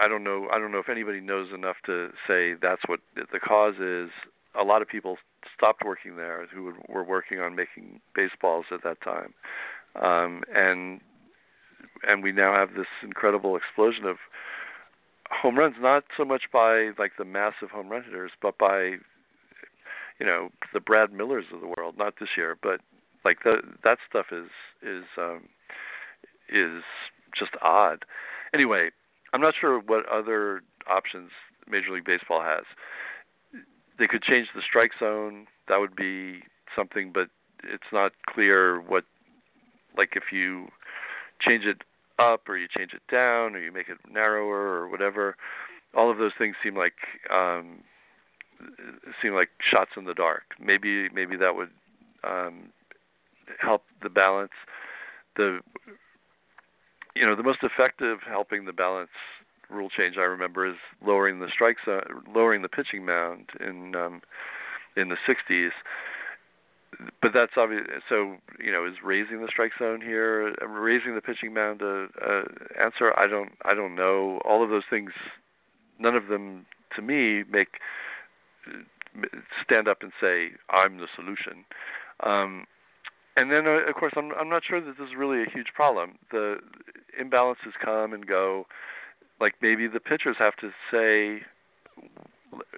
I 0.01 0.09
don't 0.09 0.25
know 0.25 0.49
I 0.53 0.59
don't 0.59 0.73
know 0.73 0.79
if 0.79 0.89
anybody 0.89 1.21
knows 1.21 1.49
enough 1.55 1.77
to 1.87 2.11
say 2.27 2.55
that's 2.61 2.83
what 2.87 3.01
the 3.15 3.39
cause 3.39 3.77
is 3.81 4.11
a 4.59 4.65
lot 4.65 4.83
of 4.83 4.89
people 4.89 5.19
stopped 5.57 5.83
working 5.85 6.17
there 6.17 6.47
who 6.53 6.75
were 6.89 7.05
working 7.05 7.41
on 7.41 7.55
making 7.55 8.01
baseballs 8.15 8.67
at 8.73 8.83
that 8.85 9.01
time, 9.03 9.35
um, 10.01 10.43
and 10.55 11.01
and 12.07 12.23
we 12.23 12.33
now 12.33 12.55
have 12.55 12.75
this 12.75 12.87
incredible 13.03 13.57
explosion 13.57 14.05
of 14.05 14.17
home 15.31 15.59
runs, 15.59 15.77
not 15.81 16.05
so 16.17 16.25
much 16.25 16.45
by 16.53 16.91
like 16.99 17.13
the 17.19 17.25
massive 17.25 17.71
home 17.71 17.89
run 17.89 18.05
hitters, 18.05 18.33
but 18.41 18.59
by 18.59 18.97
you 20.19 20.27
know 20.27 20.51
the 20.73 20.81
Brad 20.81 21.13
Millers 21.13 21.47
of 21.53 21.61
the 21.61 21.73
world. 21.77 21.97
Not 21.99 22.15
this 22.21 22.31
year, 22.37 22.57
but 22.63 22.81
like 23.25 23.39
the, 23.45 23.59
that 23.83 23.99
stuff 24.09 24.27
is 24.33 24.51
is 24.83 25.05
um, 25.19 25.49
is 26.49 26.83
just 27.37 27.53
odd. 27.63 28.05
Anyway, 28.53 28.91
I'm 29.33 29.41
not 29.41 29.55
sure 29.59 29.79
what 29.81 30.09
other 30.09 30.63
options 30.89 31.31
Major 31.69 31.93
League 31.93 32.05
Baseball 32.05 32.43
has 32.43 32.65
they 33.99 34.07
could 34.07 34.23
change 34.23 34.49
the 34.55 34.63
strike 34.63 34.93
zone. 34.99 35.47
That 35.69 35.79
would 35.79 35.95
be 35.97 36.43
something, 36.75 37.13
but 37.13 37.29
it's 37.63 37.93
not 37.93 38.13
clear 38.29 38.81
what, 38.81 39.05
like 39.97 40.15
if 40.17 40.33
you 40.33 40.69
change 41.41 41.65
it 41.65 41.83
up 42.19 42.49
or 42.49 42.57
you 42.57 42.67
change 42.77 42.93
it 42.93 43.03
down 43.11 43.55
or 43.55 43.61
you 43.61 43.73
make 43.73 43.89
it 43.89 43.99
narrower 44.11 44.57
or 44.57 44.89
whatever. 44.89 45.37
All 45.97 46.11
of 46.11 46.19
those 46.19 46.33
things 46.37 46.57
seem 46.63 46.77
like 46.77 46.95
um, 47.33 47.81
seem 49.23 49.35
like 49.35 49.51
shots 49.61 49.93
in 49.97 50.05
the 50.05 50.15
dark. 50.15 50.43
Maybe 50.61 51.09
maybe 51.11 51.37
that 51.37 51.55
would 51.55 51.71
um, 52.25 52.71
help 53.61 53.85
the 54.03 54.09
balance. 54.09 54.53
The 55.37 55.61
you 57.15 57.27
know 57.27 57.37
the 57.37 57.43
most 57.43 57.61
effective 57.63 58.19
helping 58.27 58.65
the 58.65 58.73
balance 58.73 59.11
rule 59.71 59.89
change 59.89 60.17
I 60.17 60.23
remember 60.23 60.67
is 60.67 60.77
lowering 61.05 61.41
the 61.41 61.49
strike 61.53 61.77
zone, 61.85 62.03
lowering 62.35 62.63
the 62.63 62.69
pitching 62.69 63.05
mound 63.05 63.51
in 63.61 63.95
um, 63.97 64.21
in 64.97 65.09
the 65.09 65.17
60s. 65.29 65.71
But 67.21 67.33
that's 67.35 67.53
obvious. 67.57 67.83
So 68.09 68.37
you 68.63 68.71
know, 68.71 68.87
is 68.87 68.95
raising 69.03 69.41
the 69.41 69.49
strike 69.49 69.73
zone 69.79 70.01
here, 70.01 70.55
raising 70.69 71.15
the 71.17 71.21
pitching 71.21 71.53
mound 71.53 71.83
a, 71.83 72.07
a 72.23 72.43
answer? 72.81 73.13
I 73.19 73.27
don't. 73.27 73.53
I 73.65 73.75
don't 73.75 73.97
know. 73.97 74.41
All 74.45 74.63
of 74.63 74.71
those 74.71 74.85
things, 74.89 75.11
none 75.99 76.15
of 76.15 76.29
them 76.29 76.67
to 76.95 77.03
me 77.03 77.43
make 77.51 77.81
stand 79.63 79.89
up 79.89 80.03
and 80.03 80.13
say 80.21 80.51
I'm 80.71 80.99
the 80.99 81.09
solution. 81.17 81.65
Um, 82.23 82.67
and 83.37 83.51
then 83.51 83.67
uh, 83.67 83.89
of 83.89 83.95
course 83.95 84.13
I'm 84.17 84.33
I'm 84.39 84.49
not 84.49 84.63
sure 84.65 84.81
that 84.81 84.97
this 84.99 85.09
is 85.09 85.15
really 85.17 85.43
a 85.43 85.51
huge 85.51 85.69
problem. 85.75 86.19
The 86.31 86.57
imbalances 87.21 87.73
come 87.83 88.13
and 88.13 88.27
go. 88.27 88.67
Like 89.41 89.55
maybe 89.61 89.89
the 89.89 90.01
pitchers 90.01 90.37
have 90.39 90.55
to 90.57 90.71
say, 90.93 91.45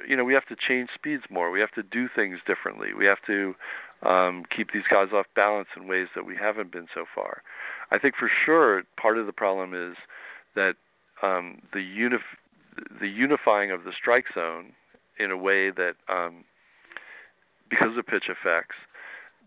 you 0.09 0.17
know, 0.17 0.25
we 0.25 0.33
have 0.33 0.47
to 0.47 0.57
change 0.57 0.89
speeds 0.95 1.25
more. 1.31 1.51
We 1.51 1.61
have 1.61 1.73
to 1.73 1.83
do 1.83 2.09
things 2.15 2.39
differently. 2.47 2.89
We 2.97 3.05
have 3.05 3.19
to 3.27 3.55
um, 4.03 4.45
keep 4.55 4.73
these 4.73 4.85
guys 4.91 5.09
off 5.13 5.27
balance 5.35 5.69
in 5.77 5.87
ways 5.87 6.09
that 6.15 6.25
we 6.25 6.37
haven't 6.37 6.73
been 6.73 6.87
so 6.95 7.05
far. 7.15 7.43
I 7.91 7.99
think 7.99 8.15
for 8.17 8.31
sure 8.45 8.83
part 9.01 9.19
of 9.19 9.27
the 9.27 9.33
problem 9.33 9.75
is 9.75 9.97
that 10.55 10.75
um, 11.23 11.63
the 11.73 11.81
unif- 11.81 13.01
the 13.01 13.09
unifying 13.09 13.71
of 13.71 13.85
the 13.85 13.93
strike 13.93 14.27
zone 14.35 14.73
in 15.19 15.31
a 15.31 15.37
way 15.37 15.71
that 15.71 15.95
um, 16.09 16.45
because 17.71 17.97
of 17.97 18.07
PITCHf/x, 18.07 18.65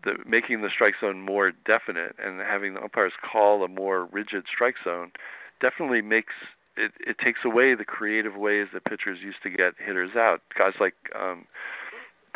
the 0.04 0.12
making 0.26 0.62
the 0.62 0.70
strike 0.72 0.94
zone 1.00 1.20
more 1.20 1.52
definite 1.66 2.16
and 2.22 2.40
having 2.40 2.74
the 2.74 2.82
umpires 2.82 3.12
call 3.20 3.62
a 3.64 3.68
more 3.68 4.06
rigid 4.06 4.44
strike 4.52 4.76
zone 4.84 5.12
definitely 5.60 6.02
makes 6.02 6.32
it 6.76 6.92
it 7.00 7.16
takes 7.18 7.40
away 7.44 7.74
the 7.74 7.84
creative 7.84 8.36
ways 8.36 8.68
that 8.72 8.84
pitchers 8.84 9.18
used 9.22 9.42
to 9.42 9.50
get 9.50 9.74
hitters 9.84 10.12
out. 10.16 10.40
Guys 10.56 10.74
like 10.80 10.94
um 11.18 11.44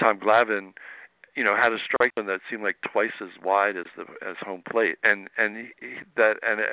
Tom 0.00 0.18
Glavine, 0.18 0.72
you 1.36 1.44
know, 1.44 1.56
had 1.56 1.72
a 1.72 1.78
strike 1.84 2.12
zone 2.18 2.26
that 2.26 2.40
seemed 2.50 2.62
like 2.62 2.76
twice 2.90 3.12
as 3.20 3.30
wide 3.42 3.76
as 3.76 3.86
the 3.96 4.04
as 4.26 4.36
home 4.40 4.62
plate, 4.70 4.96
and 5.02 5.28
and 5.36 5.56
he, 5.56 5.94
that 6.16 6.34
and 6.46 6.60
uh, 6.60 6.64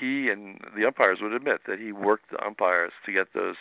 he 0.00 0.28
and 0.28 0.60
the 0.76 0.86
umpires 0.86 1.18
would 1.20 1.32
admit 1.32 1.60
that 1.66 1.78
he 1.78 1.92
worked 1.92 2.30
the 2.30 2.44
umpires 2.44 2.92
to 3.06 3.12
get 3.12 3.28
those 3.34 3.56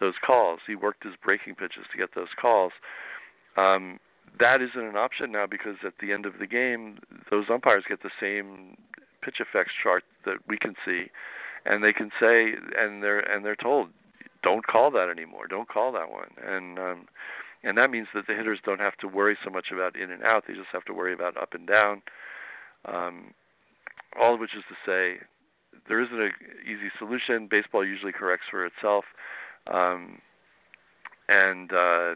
those 0.00 0.14
calls. 0.24 0.60
He 0.66 0.74
worked 0.74 1.04
his 1.04 1.14
breaking 1.22 1.56
pitches 1.56 1.84
to 1.92 1.98
get 1.98 2.14
those 2.14 2.32
calls. 2.40 2.72
Um, 3.56 3.98
that 4.40 4.60
isn't 4.60 4.80
an 4.80 4.96
option 4.96 5.32
now 5.32 5.46
because 5.46 5.76
at 5.86 5.94
the 6.00 6.12
end 6.12 6.26
of 6.26 6.38
the 6.38 6.46
game, 6.46 6.98
those 7.30 7.46
umpires 7.50 7.84
get 7.88 8.02
the 8.02 8.10
same 8.20 8.76
PITCHf/x 9.24 9.66
chart 9.82 10.04
that 10.24 10.38
we 10.48 10.58
can 10.58 10.74
see, 10.84 11.06
and 11.64 11.82
they 11.82 11.92
can 11.92 12.10
say 12.20 12.54
and 12.76 13.02
they're 13.02 13.20
and 13.20 13.44
they're 13.44 13.56
told, 13.56 13.90
don't 14.42 14.66
call 14.66 14.90
that 14.90 15.08
anymore, 15.08 15.46
don't 15.46 15.68
call 15.68 15.92
that 15.92 16.10
one, 16.10 16.30
and 16.44 16.78
um, 16.78 17.06
and 17.62 17.78
that 17.78 17.90
means 17.90 18.08
that 18.14 18.26
the 18.26 18.34
hitters 18.34 18.58
don't 18.64 18.80
have 18.80 18.96
to 18.98 19.08
worry 19.08 19.36
so 19.42 19.50
much 19.50 19.66
about 19.72 19.96
in 19.96 20.10
and 20.10 20.22
out; 20.22 20.44
they 20.46 20.54
just 20.54 20.68
have 20.72 20.84
to 20.84 20.92
worry 20.92 21.12
about 21.12 21.36
up 21.36 21.54
and 21.54 21.66
down. 21.66 22.02
Um, 22.84 23.32
all 24.20 24.34
of 24.34 24.40
which 24.40 24.54
is 24.54 24.62
to 24.68 24.74
say, 24.84 25.24
there 25.88 26.00
isn't 26.00 26.20
an 26.20 26.32
easy 26.64 26.90
solution. 26.98 27.48
Baseball 27.50 27.84
usually 27.84 28.12
corrects 28.12 28.46
for 28.50 28.66
itself, 28.66 29.04
um, 29.72 30.20
and 31.28 31.72
uh, 31.72 32.14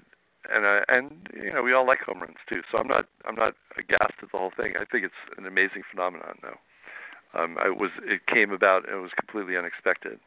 and 0.52 0.64
uh, 0.64 0.80
and 0.88 1.28
you 1.34 1.52
know 1.52 1.62
we 1.62 1.72
all 1.72 1.87
like 1.87 2.00
home 2.00 2.20
runs 2.20 2.37
too. 2.48 2.61
So 2.70 2.78
I'm 2.78 2.88
not 2.88 3.06
I'm 3.26 3.34
not 3.34 3.54
aghast 3.76 4.14
at 4.22 4.32
the 4.32 4.38
whole 4.38 4.52
thing. 4.56 4.74
I 4.76 4.84
think 4.84 5.04
it's 5.04 5.14
an 5.37 5.46
amazing 5.46 5.82
phenomenon 5.90 6.37
though. 6.42 7.40
Um, 7.40 7.56
I 7.62 7.68
was 7.68 7.90
it 8.04 8.20
came 8.26 8.52
about 8.52 8.88
and 8.88 8.98
it 8.98 9.00
was 9.00 9.12
completely 9.18 9.56
unexpected. 9.56 10.18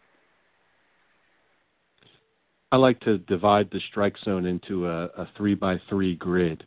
I 2.71 2.77
like 2.77 2.99
to 3.01 3.17
divide 3.17 3.69
the 3.71 3.81
strike 3.89 4.15
zone 4.23 4.45
into 4.45 4.87
a, 4.87 5.05
a 5.17 5.27
three 5.35 5.55
by 5.55 5.81
three 5.89 6.15
grid, 6.15 6.65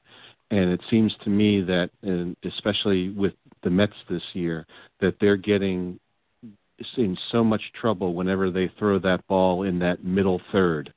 and 0.51 0.71
it 0.71 0.81
seems 0.91 1.15
to 1.25 1.31
me 1.31 1.63
that, 1.63 1.91
especially 2.45 3.09
with 3.11 3.33
the 3.63 3.71
Mets 3.71 3.95
this 4.11 4.23
year, 4.35 4.67
that 5.01 5.15
they're 5.19 5.39
getting 5.39 5.99
in 6.99 7.17
so 7.33 7.43
much 7.43 7.63
trouble 7.81 8.15
whenever 8.15 8.51
they 8.51 8.71
throw 8.79 8.99
that 8.99 9.27
ball 9.29 9.63
in 9.63 9.79
that 9.79 10.05
middle 10.05 10.41
third 10.53 10.93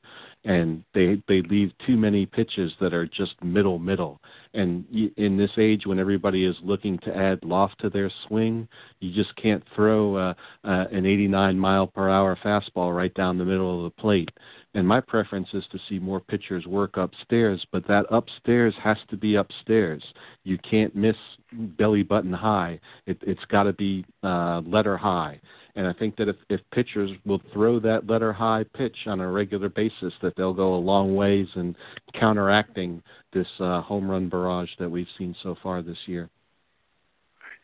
and 0.47 0.81
they 0.93 1.21
they 1.27 1.41
leave 1.43 1.71
too 1.85 1.97
many 1.97 2.25
pitches 2.25 2.71
that 2.79 2.93
are 2.93 3.05
just 3.05 3.35
middle 3.43 3.77
middle. 3.77 4.19
And 4.53 4.85
in 5.17 5.37
this 5.37 5.51
age 5.57 5.85
when 5.85 5.99
everybody 5.99 6.45
is 6.45 6.55
looking 6.63 6.97
to 6.99 7.15
add 7.15 7.43
loft 7.43 7.79
to 7.81 7.89
their 7.89 8.09
swing 8.27 8.67
you 9.01 9.13
just 9.13 9.35
can't 9.35 9.63
throw 9.75 10.15
uh, 10.15 10.33
uh, 10.63 10.85
an 10.91 11.05
89 11.05 11.59
mile 11.59 11.85
per 11.85 12.09
hour 12.09 12.37
fastball 12.43 12.95
right 12.95 13.13
down 13.13 13.37
the 13.37 13.45
middle 13.45 13.85
of 13.85 13.93
the 13.93 14.01
plate 14.01 14.29
and 14.77 14.87
my 14.87 15.01
preference 15.01 15.47
is 15.53 15.63
to 15.71 15.79
see 15.89 15.97
more 15.97 16.19
pitchers 16.19 16.67
work 16.67 16.97
upstairs 16.97 17.65
but 17.71 17.87
that 17.87 18.05
upstairs 18.11 18.75
has 18.83 18.97
to 19.09 19.17
be 19.17 19.33
upstairs. 19.33 20.03
You 20.43 20.59
can't 20.59 20.95
miss 20.95 21.15
belly 21.51 22.03
button 22.03 22.31
high. 22.31 22.79
It, 23.07 23.17
it's 23.23 23.43
got 23.49 23.63
to 23.63 23.73
be 23.73 24.05
uh, 24.23 24.61
letter 24.67 24.95
high. 24.95 25.41
And 25.75 25.87
I 25.87 25.93
think 25.93 26.15
that 26.17 26.29
if, 26.29 26.35
if 26.49 26.61
pitchers 26.71 27.09
will 27.25 27.41
throw 27.53 27.79
that 27.79 28.05
letter 28.07 28.31
high 28.31 28.65
pitch 28.75 28.95
on 29.07 29.19
a 29.19 29.31
regular 29.31 29.69
basis, 29.69 30.13
that 30.21 30.35
they'll 30.37 30.53
go 30.53 30.75
a 30.75 30.77
long 30.77 31.15
ways 31.15 31.47
in 31.55 31.75
counteracting 32.13 33.01
this 33.33 33.47
uh, 33.59 33.81
home 33.81 34.09
run 34.09 34.29
barrage 34.29 34.69
that 34.77 34.89
we've 34.89 35.07
seen 35.17 35.35
so 35.41 35.55
far 35.63 35.81
this 35.81 35.97
year. 36.05 36.29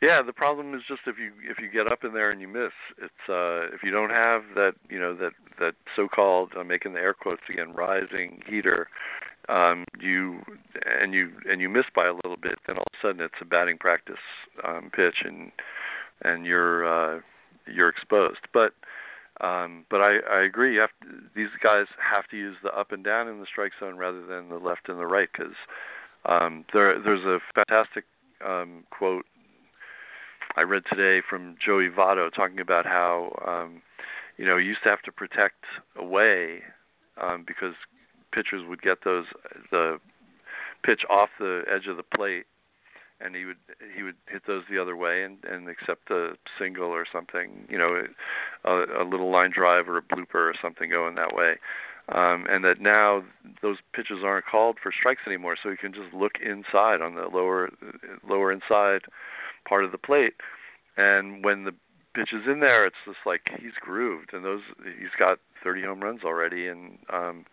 Yeah, 0.04 0.22
the 0.22 0.34
problem 0.34 0.74
is 0.76 0.82
just 0.86 1.02
if 1.08 1.16
you 1.18 1.32
if 1.50 1.60
you 1.60 1.70
get 1.72 1.89
up 1.89 2.04
in 2.04 2.13
there 2.13 2.30
and 2.30 2.42
you 2.42 2.48
miss, 2.50 2.74
it's 2.98 3.30
uh 3.30 3.74
if 3.74 3.84
you 3.84 3.92
don't 3.92 4.10
have 4.10 4.42
that 4.54 4.74
you 4.89 5.00
know 5.00 5.16
that 5.16 5.32
that 5.62 5.76
so-called 5.96 6.52
I'm 6.60 6.68
making 6.68 6.92
the 6.92 7.00
air 7.00 7.13
quotes 7.13 7.44
again 7.50 7.72
rising 7.72 8.42
heater, 8.46 8.89
um 9.48 9.86
you 10.02 10.42
and 10.86 11.13
you 11.13 11.32
and 11.50 11.62
you 11.62 11.70
miss 11.70 11.86
by 11.96 12.06
a 12.08 12.13
little 12.13 12.36
bit, 12.36 12.60
then 12.68 12.76
all 12.76 12.84
of 12.84 13.00
a 13.02 13.08
sudden 13.08 13.22
it's 13.22 13.39
a 13.39 13.46
batting 13.46 13.78
practice 13.78 14.20
um 14.68 14.92
pitch 14.94 15.24
and 15.24 15.54
and 16.22 16.46
you're 16.46 16.86
uh 16.86 17.22
you're 17.74 17.88
exposed. 17.88 18.42
But 18.54 18.74
um, 19.39 19.86
but 19.89 20.02
I, 20.02 20.18
I 20.30 20.44
agree. 20.44 20.76
You 20.76 20.82
have 20.82 20.92
to, 21.02 21.08
these 21.34 21.50
guys 21.63 21.86
have 21.98 22.28
to 22.28 22.38
use 22.38 22.58
the 22.62 22.78
up 22.78 22.92
and 22.92 23.06
down 23.06 23.30
in 23.30 23.39
the 23.39 23.46
strike 23.46 23.72
zone 23.80 23.96
rather 23.96 24.26
than 24.26 24.50
the 24.50 24.58
left 24.58 24.89
and 24.89 25.00
the 25.00 25.08
right 25.08 25.30
because 25.32 25.56
um, 26.26 26.66
there 26.74 27.02
there's 27.02 27.24
a 27.24 27.39
fantastic 27.56 28.04
um, 28.46 28.84
quote 28.92 29.26
I 30.56 30.62
read 30.62 30.84
today 30.88 31.26
from 31.28 31.56
Joey 31.63 31.89
Votto 31.89 32.32
talking 32.32 32.60
about 32.60 32.86
how 32.86 33.36
um, 33.46 33.82
you 34.38 34.46
know 34.46 34.58
he 34.58 34.66
used 34.66 34.84
to 34.84 34.89
have 34.89 35.02
to 35.04 35.12
protect 35.12 35.66
away 35.98 36.62
um, 37.22 37.44
because 37.46 37.74
pitchers 38.32 38.63
would 38.68 38.82
get 38.82 39.00
those 39.04 39.26
the 39.72 40.00
pitch 40.84 41.02
off 41.10 41.30
the 41.39 41.63
edge 41.68 41.88
of 41.88 41.98
the 41.98 42.04
plate 42.04 42.46
and 43.20 43.36
he 43.36 43.46
would 43.46 43.58
he 43.96 44.04
would 44.04 44.16
hit 44.28 44.44
those 44.46 44.63
the 44.70 44.80
other 44.80 44.96
way 44.96 45.24
and 45.24 45.38
and 45.44 45.68
accept 45.68 46.12
a 46.12 46.34
single 46.60 46.89
or 46.89 47.06
something, 47.12 47.66
you 47.70 47.78
know, 47.78 48.04
a, 48.66 49.02
a 49.02 49.06
little 49.06 49.32
line 49.32 49.52
drive 49.52 49.88
or 49.88 49.98
a 49.98 50.02
blooper 50.04 50.36
or 50.36 50.54
something 50.62 50.89
going 50.89 51.16
that 51.16 51.36
way. 51.36 51.56
Um, 52.10 52.46
and 52.50 52.66
that 52.66 52.82
now 52.82 53.24
those 53.62 53.78
pitches 53.94 54.20
aren't 54.26 54.46
called 54.46 54.78
for 54.84 54.92
strikes 54.92 55.22
anymore, 55.26 55.56
so 55.62 55.72
he 55.72 55.78
can 55.78 55.94
just 55.94 56.13
look 56.13 56.34
inside 56.44 57.02
on 57.02 57.16
the 57.16 57.28
lower 57.34 57.72
lower 58.28 58.52
inside 58.52 59.02
part 59.74 59.86
of 59.86 59.92
the 59.92 59.98
plate, 59.98 60.36
and 60.98 61.44
when 61.44 61.64
the 61.64 61.74
pitch 62.14 62.32
is 62.32 62.46
in 62.46 62.60
there, 62.60 62.86
it's 62.86 63.02
just 63.08 63.18
like 63.26 63.42
he's 63.60 63.74
grooved, 63.82 64.32
and 64.32 64.46
those 64.46 64.62
he's 65.00 65.18
got 65.18 65.40
30 65.64 65.82
home 65.82 66.02
runs 66.02 66.22
already, 66.24 66.68
and 66.68 67.00
um, 67.12 67.46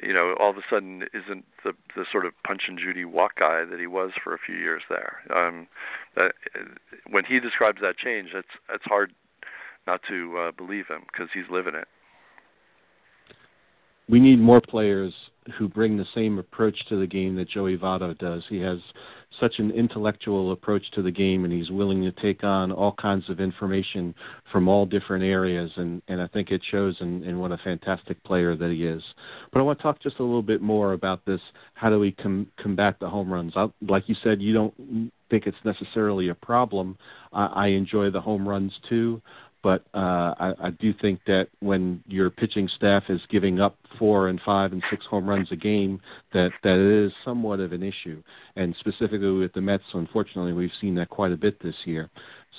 you 0.00 0.14
know, 0.14 0.36
all 0.38 0.50
of 0.50 0.58
a 0.58 0.62
sudden 0.70 1.08
isn't 1.12 1.44
the 1.64 1.72
the 1.96 2.04
sort 2.12 2.24
of 2.24 2.34
punch 2.46 2.62
and 2.68 2.78
Judy 2.78 3.04
walk 3.04 3.40
guy 3.40 3.64
that 3.64 3.80
he 3.80 3.88
was 3.88 4.12
for 4.22 4.32
a 4.32 4.38
few 4.38 4.54
years 4.54 4.82
there. 4.88 5.18
Um, 5.34 5.66
that, 6.14 6.34
when 7.10 7.24
he 7.24 7.40
describes 7.40 7.80
that 7.80 7.98
change, 7.98 8.28
it's 8.32 8.54
it's 8.72 8.84
hard 8.84 9.12
not 9.88 10.02
to 10.08 10.38
uh, 10.38 10.52
believe 10.52 10.86
him 10.86 11.02
because 11.10 11.30
he's 11.34 11.50
living 11.50 11.74
it 11.74 11.88
we 14.08 14.20
need 14.20 14.38
more 14.38 14.60
players 14.60 15.12
who 15.58 15.68
bring 15.68 15.96
the 15.96 16.06
same 16.14 16.38
approach 16.38 16.76
to 16.88 16.98
the 16.98 17.06
game 17.06 17.36
that 17.36 17.48
Joey 17.48 17.76
Votto 17.76 18.16
does. 18.18 18.42
He 18.48 18.58
has 18.60 18.78
such 19.40 19.58
an 19.58 19.70
intellectual 19.70 20.52
approach 20.52 20.82
to 20.92 21.02
the 21.02 21.10
game, 21.10 21.44
and 21.44 21.52
he's 21.52 21.70
willing 21.70 22.02
to 22.02 22.12
take 22.12 22.42
on 22.42 22.72
all 22.72 22.92
kinds 22.92 23.28
of 23.28 23.40
information 23.40 24.14
from 24.50 24.68
all 24.68 24.86
different 24.86 25.24
areas, 25.24 25.70
and, 25.76 26.00
and 26.08 26.20
I 26.20 26.26
think 26.28 26.50
it 26.50 26.62
shows 26.70 26.96
in, 27.00 27.22
in 27.24 27.38
what 27.38 27.52
a 27.52 27.58
fantastic 27.58 28.22
player 28.24 28.56
that 28.56 28.70
he 28.70 28.86
is. 28.86 29.02
But 29.52 29.60
I 29.60 29.62
want 29.62 29.78
to 29.78 29.82
talk 29.82 30.00
just 30.00 30.18
a 30.18 30.24
little 30.24 30.42
bit 30.42 30.62
more 30.62 30.92
about 30.92 31.24
this. 31.24 31.40
How 31.74 31.90
do 31.90 31.98
we 31.98 32.12
com- 32.12 32.48
combat 32.58 32.96
the 33.00 33.08
home 33.08 33.32
runs? 33.32 33.52
I, 33.56 33.66
like 33.86 34.08
you 34.08 34.16
said, 34.22 34.40
you 34.40 34.54
don't 34.54 35.12
think 35.28 35.46
it's 35.46 35.56
necessarily 35.64 36.28
a 36.28 36.34
problem. 36.34 36.96
I, 37.32 37.46
I 37.46 37.66
enjoy 37.68 38.10
the 38.10 38.20
home 38.20 38.48
runs 38.48 38.72
too 38.88 39.20
but 39.66 39.82
uh, 39.94 40.34
I, 40.38 40.52
I 40.62 40.70
do 40.78 40.94
think 41.02 41.18
that 41.26 41.48
when 41.58 42.00
your 42.06 42.30
pitching 42.30 42.70
staff 42.76 43.02
is 43.08 43.20
giving 43.32 43.60
up 43.60 43.76
four 43.98 44.28
and 44.28 44.40
five 44.46 44.72
and 44.72 44.80
six 44.90 45.04
home 45.06 45.28
runs 45.28 45.48
a 45.50 45.56
game, 45.56 46.00
that 46.32 46.50
that 46.62 46.78
is 46.78 47.10
somewhat 47.24 47.58
of 47.58 47.72
an 47.72 47.82
issue. 47.82 48.22
And 48.54 48.76
specifically 48.78 49.32
with 49.32 49.52
the 49.54 49.60
Mets, 49.60 49.82
unfortunately, 49.92 50.52
we've 50.52 50.70
seen 50.80 50.94
that 50.94 51.08
quite 51.08 51.32
a 51.32 51.36
bit 51.36 51.60
this 51.60 51.74
year. 51.84 52.08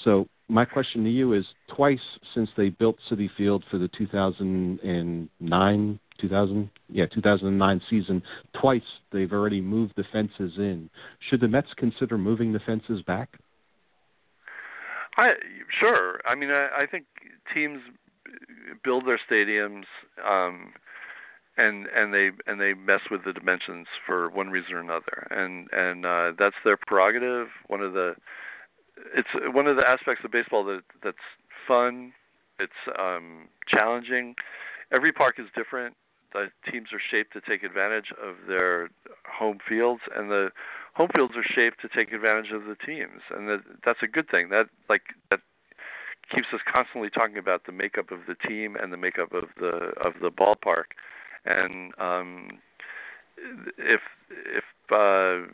So 0.03 0.27
my 0.49 0.65
question 0.65 1.05
to 1.05 1.09
you 1.09 1.31
is: 1.31 1.45
twice 1.73 1.97
since 2.33 2.49
they 2.57 2.67
built 2.67 2.97
Citi 3.09 3.29
Field 3.37 3.63
for 3.71 3.77
the 3.77 3.87
2009 3.97 5.99
2000 6.19 6.69
yeah 6.89 7.05
2009 7.05 7.81
season 7.91 8.23
twice 8.59 8.81
they've 9.11 9.31
already 9.31 9.61
moved 9.61 9.93
the 9.97 10.03
fences 10.11 10.51
in 10.57 10.89
should 11.29 11.39
the 11.39 11.47
mets 11.47 11.67
consider 11.77 12.17
moving 12.17 12.51
the 12.51 12.59
fences 12.61 13.03
back 13.03 13.37
I 15.17 15.31
sure. 15.79 16.21
I 16.25 16.35
mean, 16.35 16.51
I, 16.51 16.69
I 16.79 16.85
think 16.85 17.05
teams 17.53 17.81
build 18.83 19.05
their 19.05 19.19
stadiums, 19.29 19.85
um, 20.25 20.73
and 21.57 21.87
and 21.87 22.13
they 22.13 22.31
and 22.45 22.61
they 22.61 22.73
mess 22.73 23.01
with 23.09 23.25
the 23.25 23.33
dimensions 23.33 23.87
for 24.05 24.29
one 24.29 24.49
reason 24.49 24.73
or 24.73 24.79
another, 24.79 25.27
and 25.31 25.67
and 25.71 26.05
uh, 26.05 26.31
that's 26.37 26.55
their 26.63 26.77
prerogative. 26.77 27.47
One 27.67 27.81
of 27.81 27.93
the 27.93 28.15
it's 29.15 29.29
one 29.53 29.67
of 29.67 29.75
the 29.75 29.87
aspects 29.87 30.23
of 30.23 30.31
baseball 30.31 30.63
that 30.65 30.81
that's 31.03 31.17
fun. 31.67 32.13
It's 32.59 32.71
um, 32.97 33.47
challenging. 33.67 34.35
Every 34.91 35.11
park 35.11 35.35
is 35.39 35.47
different. 35.55 35.95
The 36.33 36.47
teams 36.69 36.89
are 36.93 37.01
shaped 37.11 37.33
to 37.33 37.41
take 37.41 37.63
advantage 37.63 38.11
of 38.21 38.35
their 38.47 38.89
home 39.25 39.59
fields, 39.67 40.01
and 40.15 40.29
the 40.29 40.49
home 40.97 41.09
fields 41.15 41.35
are 41.37 41.43
shaped 41.43 41.79
to 41.81 41.87
take 41.87 42.11
advantage 42.11 42.51
of 42.51 42.63
the 42.65 42.75
teams, 42.83 43.21
and 43.29 43.47
that 43.47 43.61
that's 43.85 43.99
a 44.01 44.07
good 44.07 44.27
thing. 44.29 44.49
That 44.49 44.65
like 44.89 45.03
that 45.29 45.41
keeps 46.33 46.47
us 46.53 46.59
constantly 46.71 47.09
talking 47.09 47.37
about 47.37 47.65
the 47.65 47.71
makeup 47.71 48.11
of 48.11 48.21
the 48.27 48.35
team 48.47 48.75
and 48.75 48.91
the 48.91 48.97
makeup 48.97 49.31
of 49.31 49.45
the 49.59 49.93
of 50.03 50.13
the 50.21 50.31
ballpark, 50.31 50.97
and 51.45 51.93
um, 51.99 52.59
if 53.77 54.01
if 54.27 54.63
uh, 54.91 55.47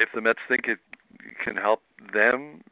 if 0.00 0.08
the 0.14 0.20
Mets 0.20 0.40
think 0.48 0.66
it 0.66 0.78
can 1.44 1.54
help 1.56 1.82
them, 2.12 2.62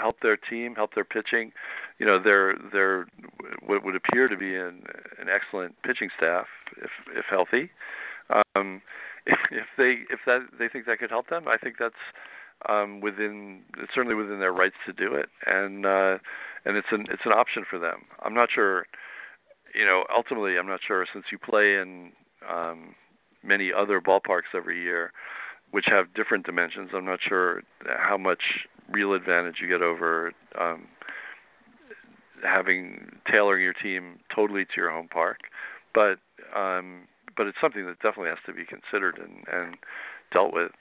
help 0.00 0.16
their 0.22 0.36
team, 0.36 0.74
help 0.74 0.94
their 0.94 1.04
pitching, 1.04 1.52
you 1.98 2.06
know, 2.06 2.18
they're 2.22 2.56
they're 2.72 3.06
what 3.66 3.84
would 3.84 3.96
appear 3.96 4.28
to 4.28 4.36
be 4.36 4.54
an 4.54 4.82
an 5.20 5.28
excellent 5.28 5.74
pitching 5.82 6.08
staff 6.16 6.46
if 6.78 6.90
if 7.14 7.26
healthy. 7.28 7.70
Um, 8.56 8.80
if 9.50 9.66
they 9.76 9.98
if 10.10 10.20
that 10.26 10.40
they 10.58 10.68
think 10.68 10.86
that 10.86 10.98
could 10.98 11.10
help 11.10 11.28
them, 11.28 11.46
I 11.48 11.56
think 11.56 11.76
that's 11.78 11.94
um, 12.68 13.00
within 13.00 13.62
it's 13.78 13.92
certainly 13.94 14.14
within 14.14 14.40
their 14.40 14.52
rights 14.52 14.76
to 14.86 14.92
do 14.92 15.14
it, 15.14 15.28
and 15.46 15.86
uh, 15.86 16.18
and 16.64 16.76
it's 16.76 16.88
an 16.90 17.06
it's 17.10 17.22
an 17.24 17.32
option 17.32 17.64
for 17.68 17.78
them. 17.78 18.04
I'm 18.22 18.34
not 18.34 18.48
sure, 18.54 18.86
you 19.74 19.84
know, 19.84 20.04
ultimately 20.14 20.58
I'm 20.58 20.66
not 20.66 20.80
sure 20.86 21.06
since 21.12 21.26
you 21.30 21.38
play 21.38 21.76
in 21.76 22.12
um, 22.48 22.94
many 23.42 23.72
other 23.72 24.00
ballparks 24.00 24.54
every 24.54 24.82
year, 24.82 25.12
which 25.70 25.86
have 25.88 26.14
different 26.14 26.46
dimensions. 26.46 26.90
I'm 26.94 27.04
not 27.04 27.20
sure 27.26 27.62
how 27.98 28.16
much 28.16 28.42
real 28.90 29.12
advantage 29.12 29.56
you 29.60 29.68
get 29.68 29.82
over 29.82 30.32
um, 30.58 30.86
having 32.42 33.18
tailoring 33.30 33.62
your 33.62 33.74
team 33.74 34.18
totally 34.34 34.64
to 34.64 34.70
your 34.76 34.90
home 34.90 35.08
park, 35.08 35.38
but 35.94 36.18
um, 36.56 37.02
but 37.38 37.46
it's 37.46 37.56
something 37.62 37.86
that 37.86 38.00
definitely 38.00 38.28
has 38.28 38.38
to 38.44 38.52
be 38.52 38.66
considered 38.66 39.16
and, 39.16 39.44
and 39.50 39.76
dealt 40.32 40.52
with. 40.52 40.72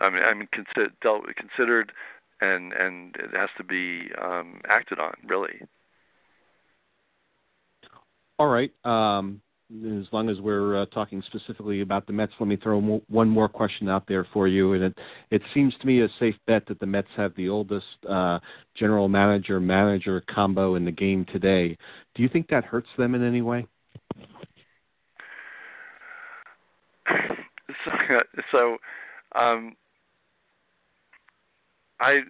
I 0.00 0.10
mean, 0.10 0.22
I 0.22 0.34
mean, 0.34 0.48
consider, 0.52 0.88
dealt 1.00 1.26
with, 1.26 1.36
considered, 1.36 1.92
and 2.40 2.72
and 2.72 3.14
it 3.16 3.30
has 3.34 3.48
to 3.56 3.64
be 3.64 4.08
um, 4.20 4.60
acted 4.68 4.98
on. 4.98 5.14
Really. 5.26 5.60
All 8.38 8.48
right. 8.48 8.72
Um, 8.84 9.40
as 9.70 10.06
long 10.12 10.28
as 10.28 10.40
we're 10.40 10.82
uh, 10.82 10.86
talking 10.86 11.22
specifically 11.26 11.82
about 11.82 12.06
the 12.06 12.12
Mets, 12.12 12.32
let 12.40 12.48
me 12.48 12.56
throw 12.56 12.80
one 13.08 13.28
more 13.28 13.48
question 13.48 13.88
out 13.88 14.04
there 14.08 14.26
for 14.32 14.48
you. 14.48 14.72
And 14.72 14.82
it, 14.82 14.98
it 15.30 15.42
seems 15.54 15.72
to 15.80 15.86
me 15.86 16.00
a 16.00 16.08
safe 16.18 16.34
bet 16.48 16.66
that 16.66 16.80
the 16.80 16.86
Mets 16.86 17.06
have 17.16 17.32
the 17.36 17.48
oldest 17.48 17.86
uh, 18.08 18.40
general 18.74 19.08
manager 19.08 19.60
manager 19.60 20.24
combo 20.34 20.74
in 20.74 20.84
the 20.84 20.90
game 20.90 21.24
today. 21.32 21.76
Do 22.16 22.22
you 22.22 22.28
think 22.28 22.48
that 22.48 22.64
hurts 22.64 22.88
them 22.98 23.14
in 23.14 23.22
any 23.22 23.42
way? 23.42 23.66
So, 27.84 28.20
so 28.50 28.76
um, 29.38 29.76
I 32.00 32.20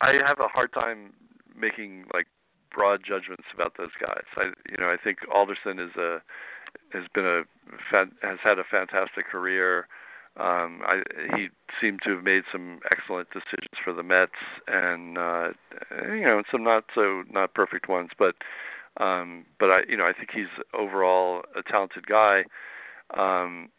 I 0.00 0.12
have 0.26 0.40
a 0.40 0.48
hard 0.48 0.72
time 0.72 1.14
making 1.58 2.04
like 2.12 2.26
broad 2.72 3.00
judgments 3.06 3.44
about 3.54 3.74
those 3.78 3.92
guys. 4.00 4.24
I 4.36 4.50
you 4.70 4.76
know 4.78 4.90
I 4.90 4.96
think 5.02 5.18
Alderson 5.32 5.78
is 5.78 5.96
a 5.96 6.20
has 6.92 7.04
been 7.14 7.24
a 7.24 7.42
has 7.90 8.38
had 8.42 8.58
a 8.58 8.64
fantastic 8.70 9.26
career. 9.26 9.86
Um, 10.36 10.80
I, 10.84 11.02
he 11.36 11.48
seemed 11.80 12.00
to 12.04 12.16
have 12.16 12.24
made 12.24 12.42
some 12.50 12.80
excellent 12.90 13.28
decisions 13.30 13.78
for 13.84 13.92
the 13.92 14.02
Mets, 14.02 14.32
and 14.66 15.16
uh, 15.16 15.48
you 16.12 16.22
know 16.22 16.42
some 16.50 16.64
not 16.64 16.84
so 16.94 17.22
not 17.30 17.54
perfect 17.54 17.88
ones, 17.88 18.10
but 18.18 18.34
um, 19.00 19.44
but 19.60 19.70
I 19.70 19.80
you 19.88 19.96
know 19.96 20.06
I 20.06 20.12
think 20.12 20.30
he's 20.34 20.50
overall 20.76 21.42
a 21.56 21.62
talented 21.62 22.06
guy. 22.06 22.44
Um, 23.16 23.70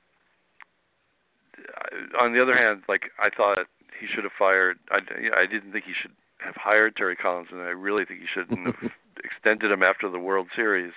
on 2.20 2.34
the 2.34 2.42
other 2.42 2.56
hand, 2.56 2.84
like 2.88 3.12
I 3.20 3.30
thought 3.30 3.58
he 4.00 4.08
should 4.08 4.24
have 4.24 4.34
fired. 4.38 4.78
I, 4.90 5.00
I 5.36 5.46
didn't 5.46 5.72
think 5.72 5.86
he 5.86 5.94
should 6.00 6.12
have 6.40 6.56
hired 6.56 6.96
Terry 6.96 7.16
Collins, 7.16 7.50
and 7.52 7.62
I 7.62 7.70
really 7.70 8.06
think 8.06 8.22
he 8.22 8.28
shouldn't 8.34 8.66
have 8.66 8.92
extended 9.24 9.72
him 9.72 9.84
after 9.84 10.10
the 10.10 10.20
World 10.20 10.48
Series 10.56 10.94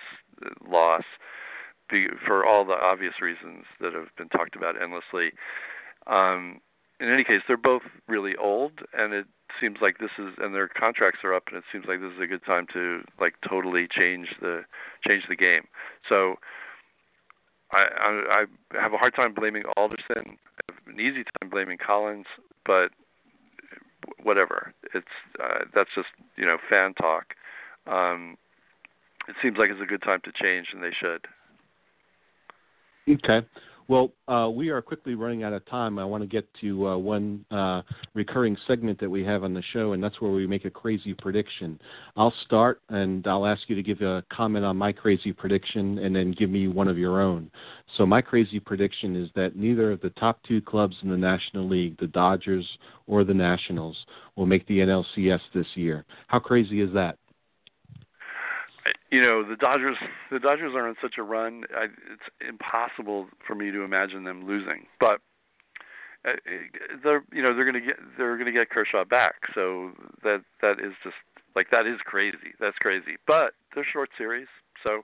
loss, 0.68 1.04
be, 1.90 2.06
for 2.26 2.44
all 2.44 2.64
the 2.64 2.74
obvious 2.74 3.14
reasons 3.20 3.64
that 3.80 3.92
have 3.92 4.08
been 4.16 4.28
talked 4.28 4.56
about 4.56 4.80
endlessly. 4.80 5.32
Um, 6.06 6.60
in 7.00 7.08
any 7.08 7.24
case, 7.24 7.42
they're 7.46 7.56
both 7.56 7.82
really 8.08 8.34
old, 8.36 8.72
and 8.92 9.12
it 9.14 9.26
seems 9.60 9.78
like 9.80 9.98
this 9.98 10.10
is, 10.18 10.34
and 10.38 10.54
their 10.54 10.68
contracts 10.68 11.20
are 11.22 11.34
up, 11.34 11.44
and 11.48 11.56
it 11.56 11.64
seems 11.72 11.86
like 11.86 12.00
this 12.00 12.12
is 12.16 12.20
a 12.20 12.26
good 12.26 12.44
time 12.44 12.66
to 12.72 13.02
like 13.20 13.34
totally 13.48 13.86
change 13.88 14.28
the 14.40 14.62
change 15.06 15.24
the 15.28 15.36
game. 15.36 15.62
So. 16.08 16.36
I, 17.70 17.86
I 18.00 18.44
I 18.76 18.80
have 18.82 18.92
a 18.92 18.98
hard 18.98 19.14
time 19.14 19.34
blaming 19.34 19.64
Alderson. 19.76 20.36
I 20.36 20.72
have 20.72 20.94
an 20.94 21.00
easy 21.00 21.24
time 21.24 21.50
blaming 21.50 21.78
Collins, 21.78 22.26
but 22.64 22.90
whatever. 24.22 24.72
It's 24.94 25.06
uh, 25.42 25.64
that's 25.74 25.90
just 25.94 26.08
you 26.36 26.46
know 26.46 26.58
fan 26.68 26.94
talk. 26.94 27.34
Um, 27.86 28.36
it 29.28 29.36
seems 29.42 29.58
like 29.58 29.70
it's 29.70 29.82
a 29.82 29.86
good 29.86 30.02
time 30.02 30.20
to 30.24 30.32
change, 30.32 30.68
and 30.72 30.82
they 30.82 30.92
should. 30.92 31.26
Okay. 33.08 33.46
Well, 33.88 34.12
uh, 34.28 34.50
we 34.50 34.68
are 34.68 34.82
quickly 34.82 35.14
running 35.14 35.44
out 35.44 35.54
of 35.54 35.64
time. 35.64 35.98
I 35.98 36.04
want 36.04 36.22
to 36.22 36.26
get 36.26 36.46
to 36.60 36.88
uh, 36.88 36.98
one 36.98 37.42
uh, 37.50 37.80
recurring 38.12 38.54
segment 38.66 39.00
that 39.00 39.08
we 39.08 39.24
have 39.24 39.44
on 39.44 39.54
the 39.54 39.62
show, 39.72 39.94
and 39.94 40.04
that's 40.04 40.20
where 40.20 40.30
we 40.30 40.46
make 40.46 40.66
a 40.66 40.70
crazy 40.70 41.14
prediction. 41.14 41.80
I'll 42.14 42.34
start, 42.44 42.82
and 42.90 43.26
I'll 43.26 43.46
ask 43.46 43.62
you 43.68 43.74
to 43.76 43.82
give 43.82 44.02
a 44.02 44.22
comment 44.30 44.66
on 44.66 44.76
my 44.76 44.92
crazy 44.92 45.32
prediction, 45.32 46.00
and 46.00 46.14
then 46.14 46.32
give 46.32 46.50
me 46.50 46.68
one 46.68 46.86
of 46.86 46.98
your 46.98 47.22
own. 47.22 47.50
So, 47.96 48.04
my 48.04 48.20
crazy 48.20 48.60
prediction 48.60 49.16
is 49.16 49.30
that 49.34 49.56
neither 49.56 49.92
of 49.92 50.02
the 50.02 50.10
top 50.10 50.38
two 50.46 50.60
clubs 50.60 50.96
in 51.02 51.08
the 51.08 51.16
National 51.16 51.66
League, 51.66 51.96
the 51.98 52.08
Dodgers 52.08 52.66
or 53.06 53.24
the 53.24 53.32
Nationals, 53.32 53.96
will 54.36 54.44
make 54.44 54.66
the 54.66 54.80
NLCS 54.80 55.40
this 55.54 55.66
year. 55.76 56.04
How 56.26 56.40
crazy 56.40 56.82
is 56.82 56.92
that? 56.92 57.16
You 59.10 59.22
know 59.22 59.42
the 59.42 59.56
Dodgers 59.56 59.96
the 60.30 60.38
Dodgers 60.38 60.72
are 60.74 60.88
on 60.88 60.96
such 61.00 61.14
a 61.18 61.22
run 61.22 61.64
I, 61.74 61.84
it's 61.84 62.28
impossible 62.46 63.28
for 63.46 63.54
me 63.54 63.70
to 63.70 63.82
imagine 63.82 64.24
them 64.24 64.46
losing. 64.46 64.86
But 65.00 65.20
uh, 66.24 66.32
they're 67.02 67.24
you 67.32 67.42
know 67.42 67.54
they're 67.54 67.64
going 67.64 67.80
to 67.80 67.86
get 67.86 67.96
they're 68.16 68.36
going 68.36 68.52
to 68.52 68.52
get 68.52 68.70
Kershaw 68.70 69.04
back. 69.04 69.34
So 69.54 69.92
that 70.22 70.42
that 70.60 70.78
is 70.80 70.92
just 71.02 71.16
like 71.54 71.70
that 71.70 71.86
is 71.86 72.00
crazy. 72.04 72.54
That's 72.60 72.76
crazy. 72.78 73.16
But 73.26 73.54
they're 73.74 73.86
short 73.90 74.10
series. 74.16 74.48
So 74.82 75.02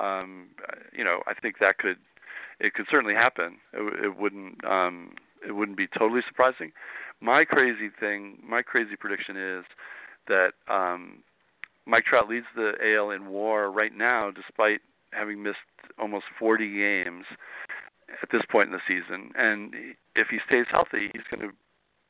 um 0.00 0.48
you 0.92 1.04
know 1.04 1.22
I 1.26 1.34
think 1.34 1.58
that 1.60 1.78
could 1.78 1.96
it 2.60 2.74
could 2.74 2.86
certainly 2.90 3.14
happen. 3.14 3.58
It, 3.72 4.04
it 4.04 4.16
wouldn't 4.18 4.64
um 4.64 5.14
it 5.46 5.52
wouldn't 5.52 5.76
be 5.76 5.86
totally 5.86 6.22
surprising. 6.26 6.72
My 7.20 7.44
crazy 7.44 7.90
thing 7.98 8.38
my 8.46 8.62
crazy 8.62 8.96
prediction 8.96 9.36
is 9.36 9.64
that 10.28 10.52
um 10.68 11.22
Mike 11.86 12.04
Trout 12.04 12.28
leads 12.28 12.46
the 12.54 12.72
AL 12.82 13.10
in 13.10 13.28
WAR 13.28 13.70
right 13.70 13.94
now, 13.94 14.30
despite 14.30 14.80
having 15.12 15.42
missed 15.42 15.58
almost 15.98 16.24
40 16.38 16.68
games 16.68 17.24
at 18.22 18.30
this 18.30 18.42
point 18.50 18.68
in 18.68 18.72
the 18.72 18.80
season. 18.86 19.30
And 19.36 19.74
if 20.14 20.28
he 20.30 20.38
stays 20.46 20.66
healthy, 20.70 21.10
he's 21.12 21.22
going 21.30 21.48
to 21.48 21.54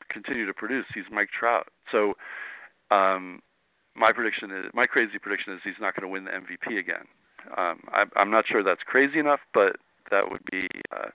continue 0.09 0.45
to 0.45 0.53
produce. 0.53 0.85
He's 0.93 1.05
Mike 1.11 1.29
Trout. 1.37 1.67
So, 1.91 2.13
um, 2.91 3.41
my 3.95 4.11
prediction 4.11 4.51
is 4.51 4.65
my 4.73 4.87
crazy 4.87 5.19
prediction 5.19 5.53
is 5.53 5.59
he's 5.63 5.73
not 5.79 5.95
going 5.95 6.03
to 6.03 6.07
win 6.07 6.25
the 6.25 6.31
MVP 6.31 6.79
again. 6.79 7.05
Um, 7.57 7.81
I, 7.89 8.05
I'm 8.15 8.31
not 8.31 8.45
sure 8.47 8.63
that's 8.63 8.81
crazy 8.85 9.19
enough, 9.19 9.39
but 9.53 9.75
that 10.09 10.31
would 10.31 10.43
be 10.51 10.67
uh, 10.91 11.09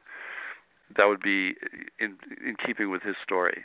that 0.96 1.06
would 1.06 1.20
be 1.20 1.54
in 1.98 2.16
in 2.44 2.56
keeping 2.64 2.90
with 2.90 3.02
his 3.02 3.16
story. 3.22 3.64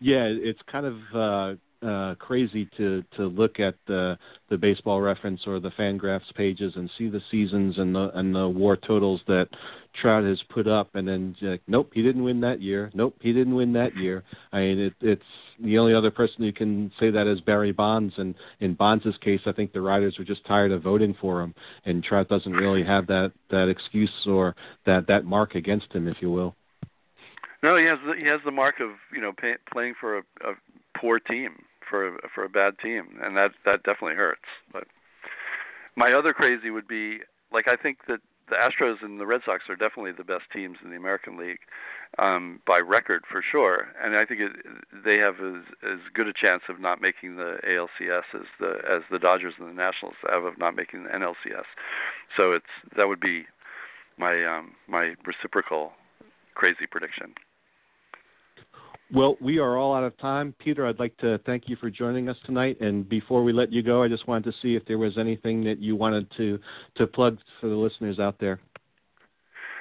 Yeah, 0.00 0.24
it's 0.24 0.60
kind 0.70 0.86
of 0.86 0.96
uh, 1.14 1.58
uh, 1.82 2.14
crazy 2.18 2.68
to 2.76 3.02
to 3.16 3.26
look 3.26 3.58
at 3.58 3.74
the 3.86 4.18
the 4.50 4.56
baseball 4.58 5.00
reference 5.00 5.40
or 5.46 5.60
the 5.60 5.70
Fangraphs 5.70 6.34
pages 6.34 6.74
and 6.76 6.90
see 6.98 7.08
the 7.08 7.22
seasons 7.30 7.78
and 7.78 7.94
the 7.94 8.10
and 8.14 8.34
the 8.34 8.48
WAR 8.48 8.76
totals 8.76 9.20
that 9.26 9.48
Trout 10.00 10.24
has 10.24 10.40
put 10.50 10.68
up, 10.68 10.94
and 10.94 11.08
then 11.08 11.34
like, 11.40 11.62
nope, 11.66 11.90
he 11.94 12.02
didn't 12.02 12.22
win 12.22 12.40
that 12.42 12.60
year. 12.60 12.90
Nope, 12.94 13.16
he 13.20 13.32
didn't 13.32 13.54
win 13.54 13.72
that 13.72 13.96
year. 13.96 14.22
I 14.52 14.60
mean, 14.60 14.78
it, 14.78 14.94
it's 15.00 15.22
the 15.58 15.78
only 15.78 15.94
other 15.94 16.10
person 16.10 16.44
who 16.44 16.52
can 16.52 16.92
say 17.00 17.10
that 17.10 17.26
is 17.26 17.40
Barry 17.40 17.72
Bonds, 17.72 18.14
and 18.18 18.34
in 18.60 18.74
Bonds' 18.74 19.16
case, 19.22 19.40
I 19.46 19.52
think 19.52 19.72
the 19.72 19.80
writers 19.80 20.16
were 20.18 20.24
just 20.24 20.44
tired 20.46 20.72
of 20.72 20.82
voting 20.82 21.16
for 21.20 21.40
him, 21.40 21.54
and 21.86 22.04
Trout 22.04 22.28
doesn't 22.28 22.52
really 22.52 22.84
have 22.84 23.06
that 23.06 23.32
that 23.50 23.68
excuse 23.68 24.12
or 24.26 24.54
that 24.84 25.06
that 25.08 25.24
mark 25.24 25.54
against 25.54 25.90
him, 25.92 26.08
if 26.08 26.18
you 26.20 26.30
will. 26.30 26.54
No, 27.62 27.76
he 27.76 27.84
has 27.84 27.98
the, 28.06 28.14
he 28.18 28.26
has 28.26 28.40
the 28.44 28.50
mark 28.50 28.80
of 28.80 28.90
you 29.14 29.20
know 29.20 29.32
pay, 29.32 29.54
playing 29.72 29.94
for 29.98 30.18
a, 30.18 30.22
a 30.42 30.52
poor 30.98 31.18
team 31.18 31.56
for 31.90 32.18
for 32.34 32.44
a 32.44 32.48
bad 32.48 32.78
team, 32.78 33.18
and 33.22 33.36
that 33.36 33.50
that 33.64 33.82
definitely 33.82 34.16
hurts. 34.16 34.48
But 34.72 34.84
my 35.96 36.12
other 36.12 36.32
crazy 36.32 36.70
would 36.70 36.88
be 36.88 37.18
like 37.52 37.66
I 37.68 37.76
think 37.76 37.98
that 38.08 38.20
the 38.48 38.56
Astros 38.56 39.02
and 39.02 39.20
the 39.20 39.26
Red 39.26 39.42
Sox 39.44 39.64
are 39.68 39.76
definitely 39.76 40.12
the 40.12 40.24
best 40.24 40.44
teams 40.52 40.78
in 40.84 40.90
the 40.90 40.96
American 40.96 41.38
League 41.38 41.60
um, 42.18 42.60
by 42.66 42.78
record 42.78 43.22
for 43.30 43.42
sure, 43.48 43.88
and 44.02 44.16
I 44.16 44.26
think 44.26 44.40
it, 44.40 44.52
they 45.04 45.18
have 45.18 45.34
as, 45.36 45.62
as 45.84 46.00
good 46.12 46.26
a 46.26 46.32
chance 46.32 46.62
of 46.68 46.80
not 46.80 47.00
making 47.00 47.36
the 47.36 47.58
ALCS 47.66 48.24
as 48.34 48.46
the 48.58 48.78
as 48.88 49.02
the 49.10 49.18
Dodgers 49.18 49.54
and 49.58 49.68
the 49.68 49.74
Nationals 49.74 50.16
have 50.28 50.44
of 50.44 50.58
not 50.58 50.74
making 50.74 51.04
the 51.04 51.10
NLCS. 51.10 51.64
So 52.36 52.52
it's 52.52 52.66
that 52.96 53.06
would 53.06 53.20
be 53.20 53.44
my 54.18 54.44
um, 54.44 54.72
my 54.88 55.14
reciprocal 55.24 55.92
crazy 56.54 56.86
prediction. 56.90 57.34
Well, 59.12 59.36
we 59.40 59.58
are 59.58 59.76
all 59.76 59.92
out 59.92 60.04
of 60.04 60.16
time. 60.18 60.54
Peter, 60.60 60.86
I'd 60.86 61.00
like 61.00 61.16
to 61.16 61.38
thank 61.44 61.68
you 61.68 61.74
for 61.76 61.90
joining 61.90 62.28
us 62.28 62.36
tonight. 62.46 62.80
And 62.80 63.08
before 63.08 63.42
we 63.42 63.52
let 63.52 63.72
you 63.72 63.82
go, 63.82 64.04
I 64.04 64.08
just 64.08 64.28
wanted 64.28 64.44
to 64.44 64.52
see 64.62 64.76
if 64.76 64.84
there 64.86 64.98
was 64.98 65.18
anything 65.18 65.64
that 65.64 65.80
you 65.80 65.96
wanted 65.96 66.30
to 66.36 66.60
to 66.96 67.06
plug 67.08 67.38
for 67.60 67.68
the 67.68 67.74
listeners 67.74 68.20
out 68.20 68.36
there. 68.38 68.60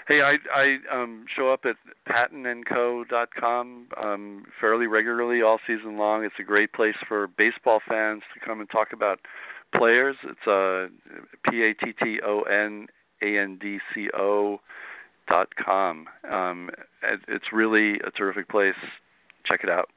Hey, 0.07 0.21
I 0.21 0.37
I 0.51 0.77
um, 0.91 1.25
show 1.35 1.53
up 1.53 1.65
at 1.65 1.75
pattonandco.com 2.11 3.87
um, 4.03 4.45
fairly 4.59 4.87
regularly 4.87 5.43
all 5.43 5.59
season 5.67 5.99
long. 5.99 6.23
It's 6.23 6.33
a 6.39 6.43
great 6.43 6.73
place 6.73 6.95
for 7.07 7.27
baseball 7.27 7.81
fans 7.87 8.23
to 8.33 8.39
come 8.43 8.59
and 8.59 8.69
talk 8.71 8.93
about 8.93 9.19
players. 9.75 10.15
It's 10.23 10.47
uh, 10.47 10.87
p 11.51 11.61
a 11.61 11.75
t 11.75 11.93
t 12.03 12.19
o 12.25 12.41
n 12.41 12.87
a 13.21 13.37
n 13.37 13.59
d 13.61 13.77
c 13.93 14.09
o 14.15 14.59
dot 15.27 15.49
com. 15.63 16.07
Um, 16.27 16.71
it's 17.03 17.53
really 17.53 17.99
a 17.99 18.09
terrific 18.09 18.49
place. 18.49 18.73
Check 19.49 19.61
it 19.63 19.69
out. 19.69 19.89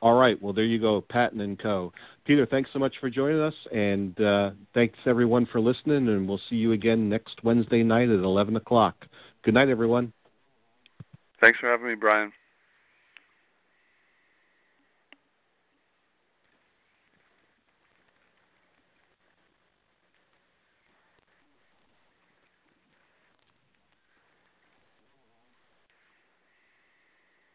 All 0.00 0.14
right. 0.14 0.40
Well, 0.40 0.52
there 0.52 0.64
you 0.64 0.78
go, 0.78 1.00
Patton 1.00 1.40
and 1.40 1.58
Co. 1.58 1.92
Peter, 2.24 2.46
thanks 2.46 2.70
so 2.72 2.78
much 2.78 2.94
for 3.00 3.10
joining 3.10 3.40
us, 3.40 3.54
and 3.72 4.20
uh, 4.20 4.50
thanks 4.74 4.98
everyone 5.06 5.46
for 5.50 5.60
listening. 5.60 6.08
And 6.08 6.28
we'll 6.28 6.40
see 6.50 6.56
you 6.56 6.72
again 6.72 7.08
next 7.08 7.42
Wednesday 7.42 7.82
night 7.82 8.08
at 8.08 8.20
11 8.20 8.56
o'clock. 8.56 9.06
Good 9.42 9.54
night, 9.54 9.68
everyone. 9.68 10.12
Thanks 11.40 11.58
for 11.58 11.70
having 11.70 11.88
me, 11.88 11.94
Brian. 11.94 12.32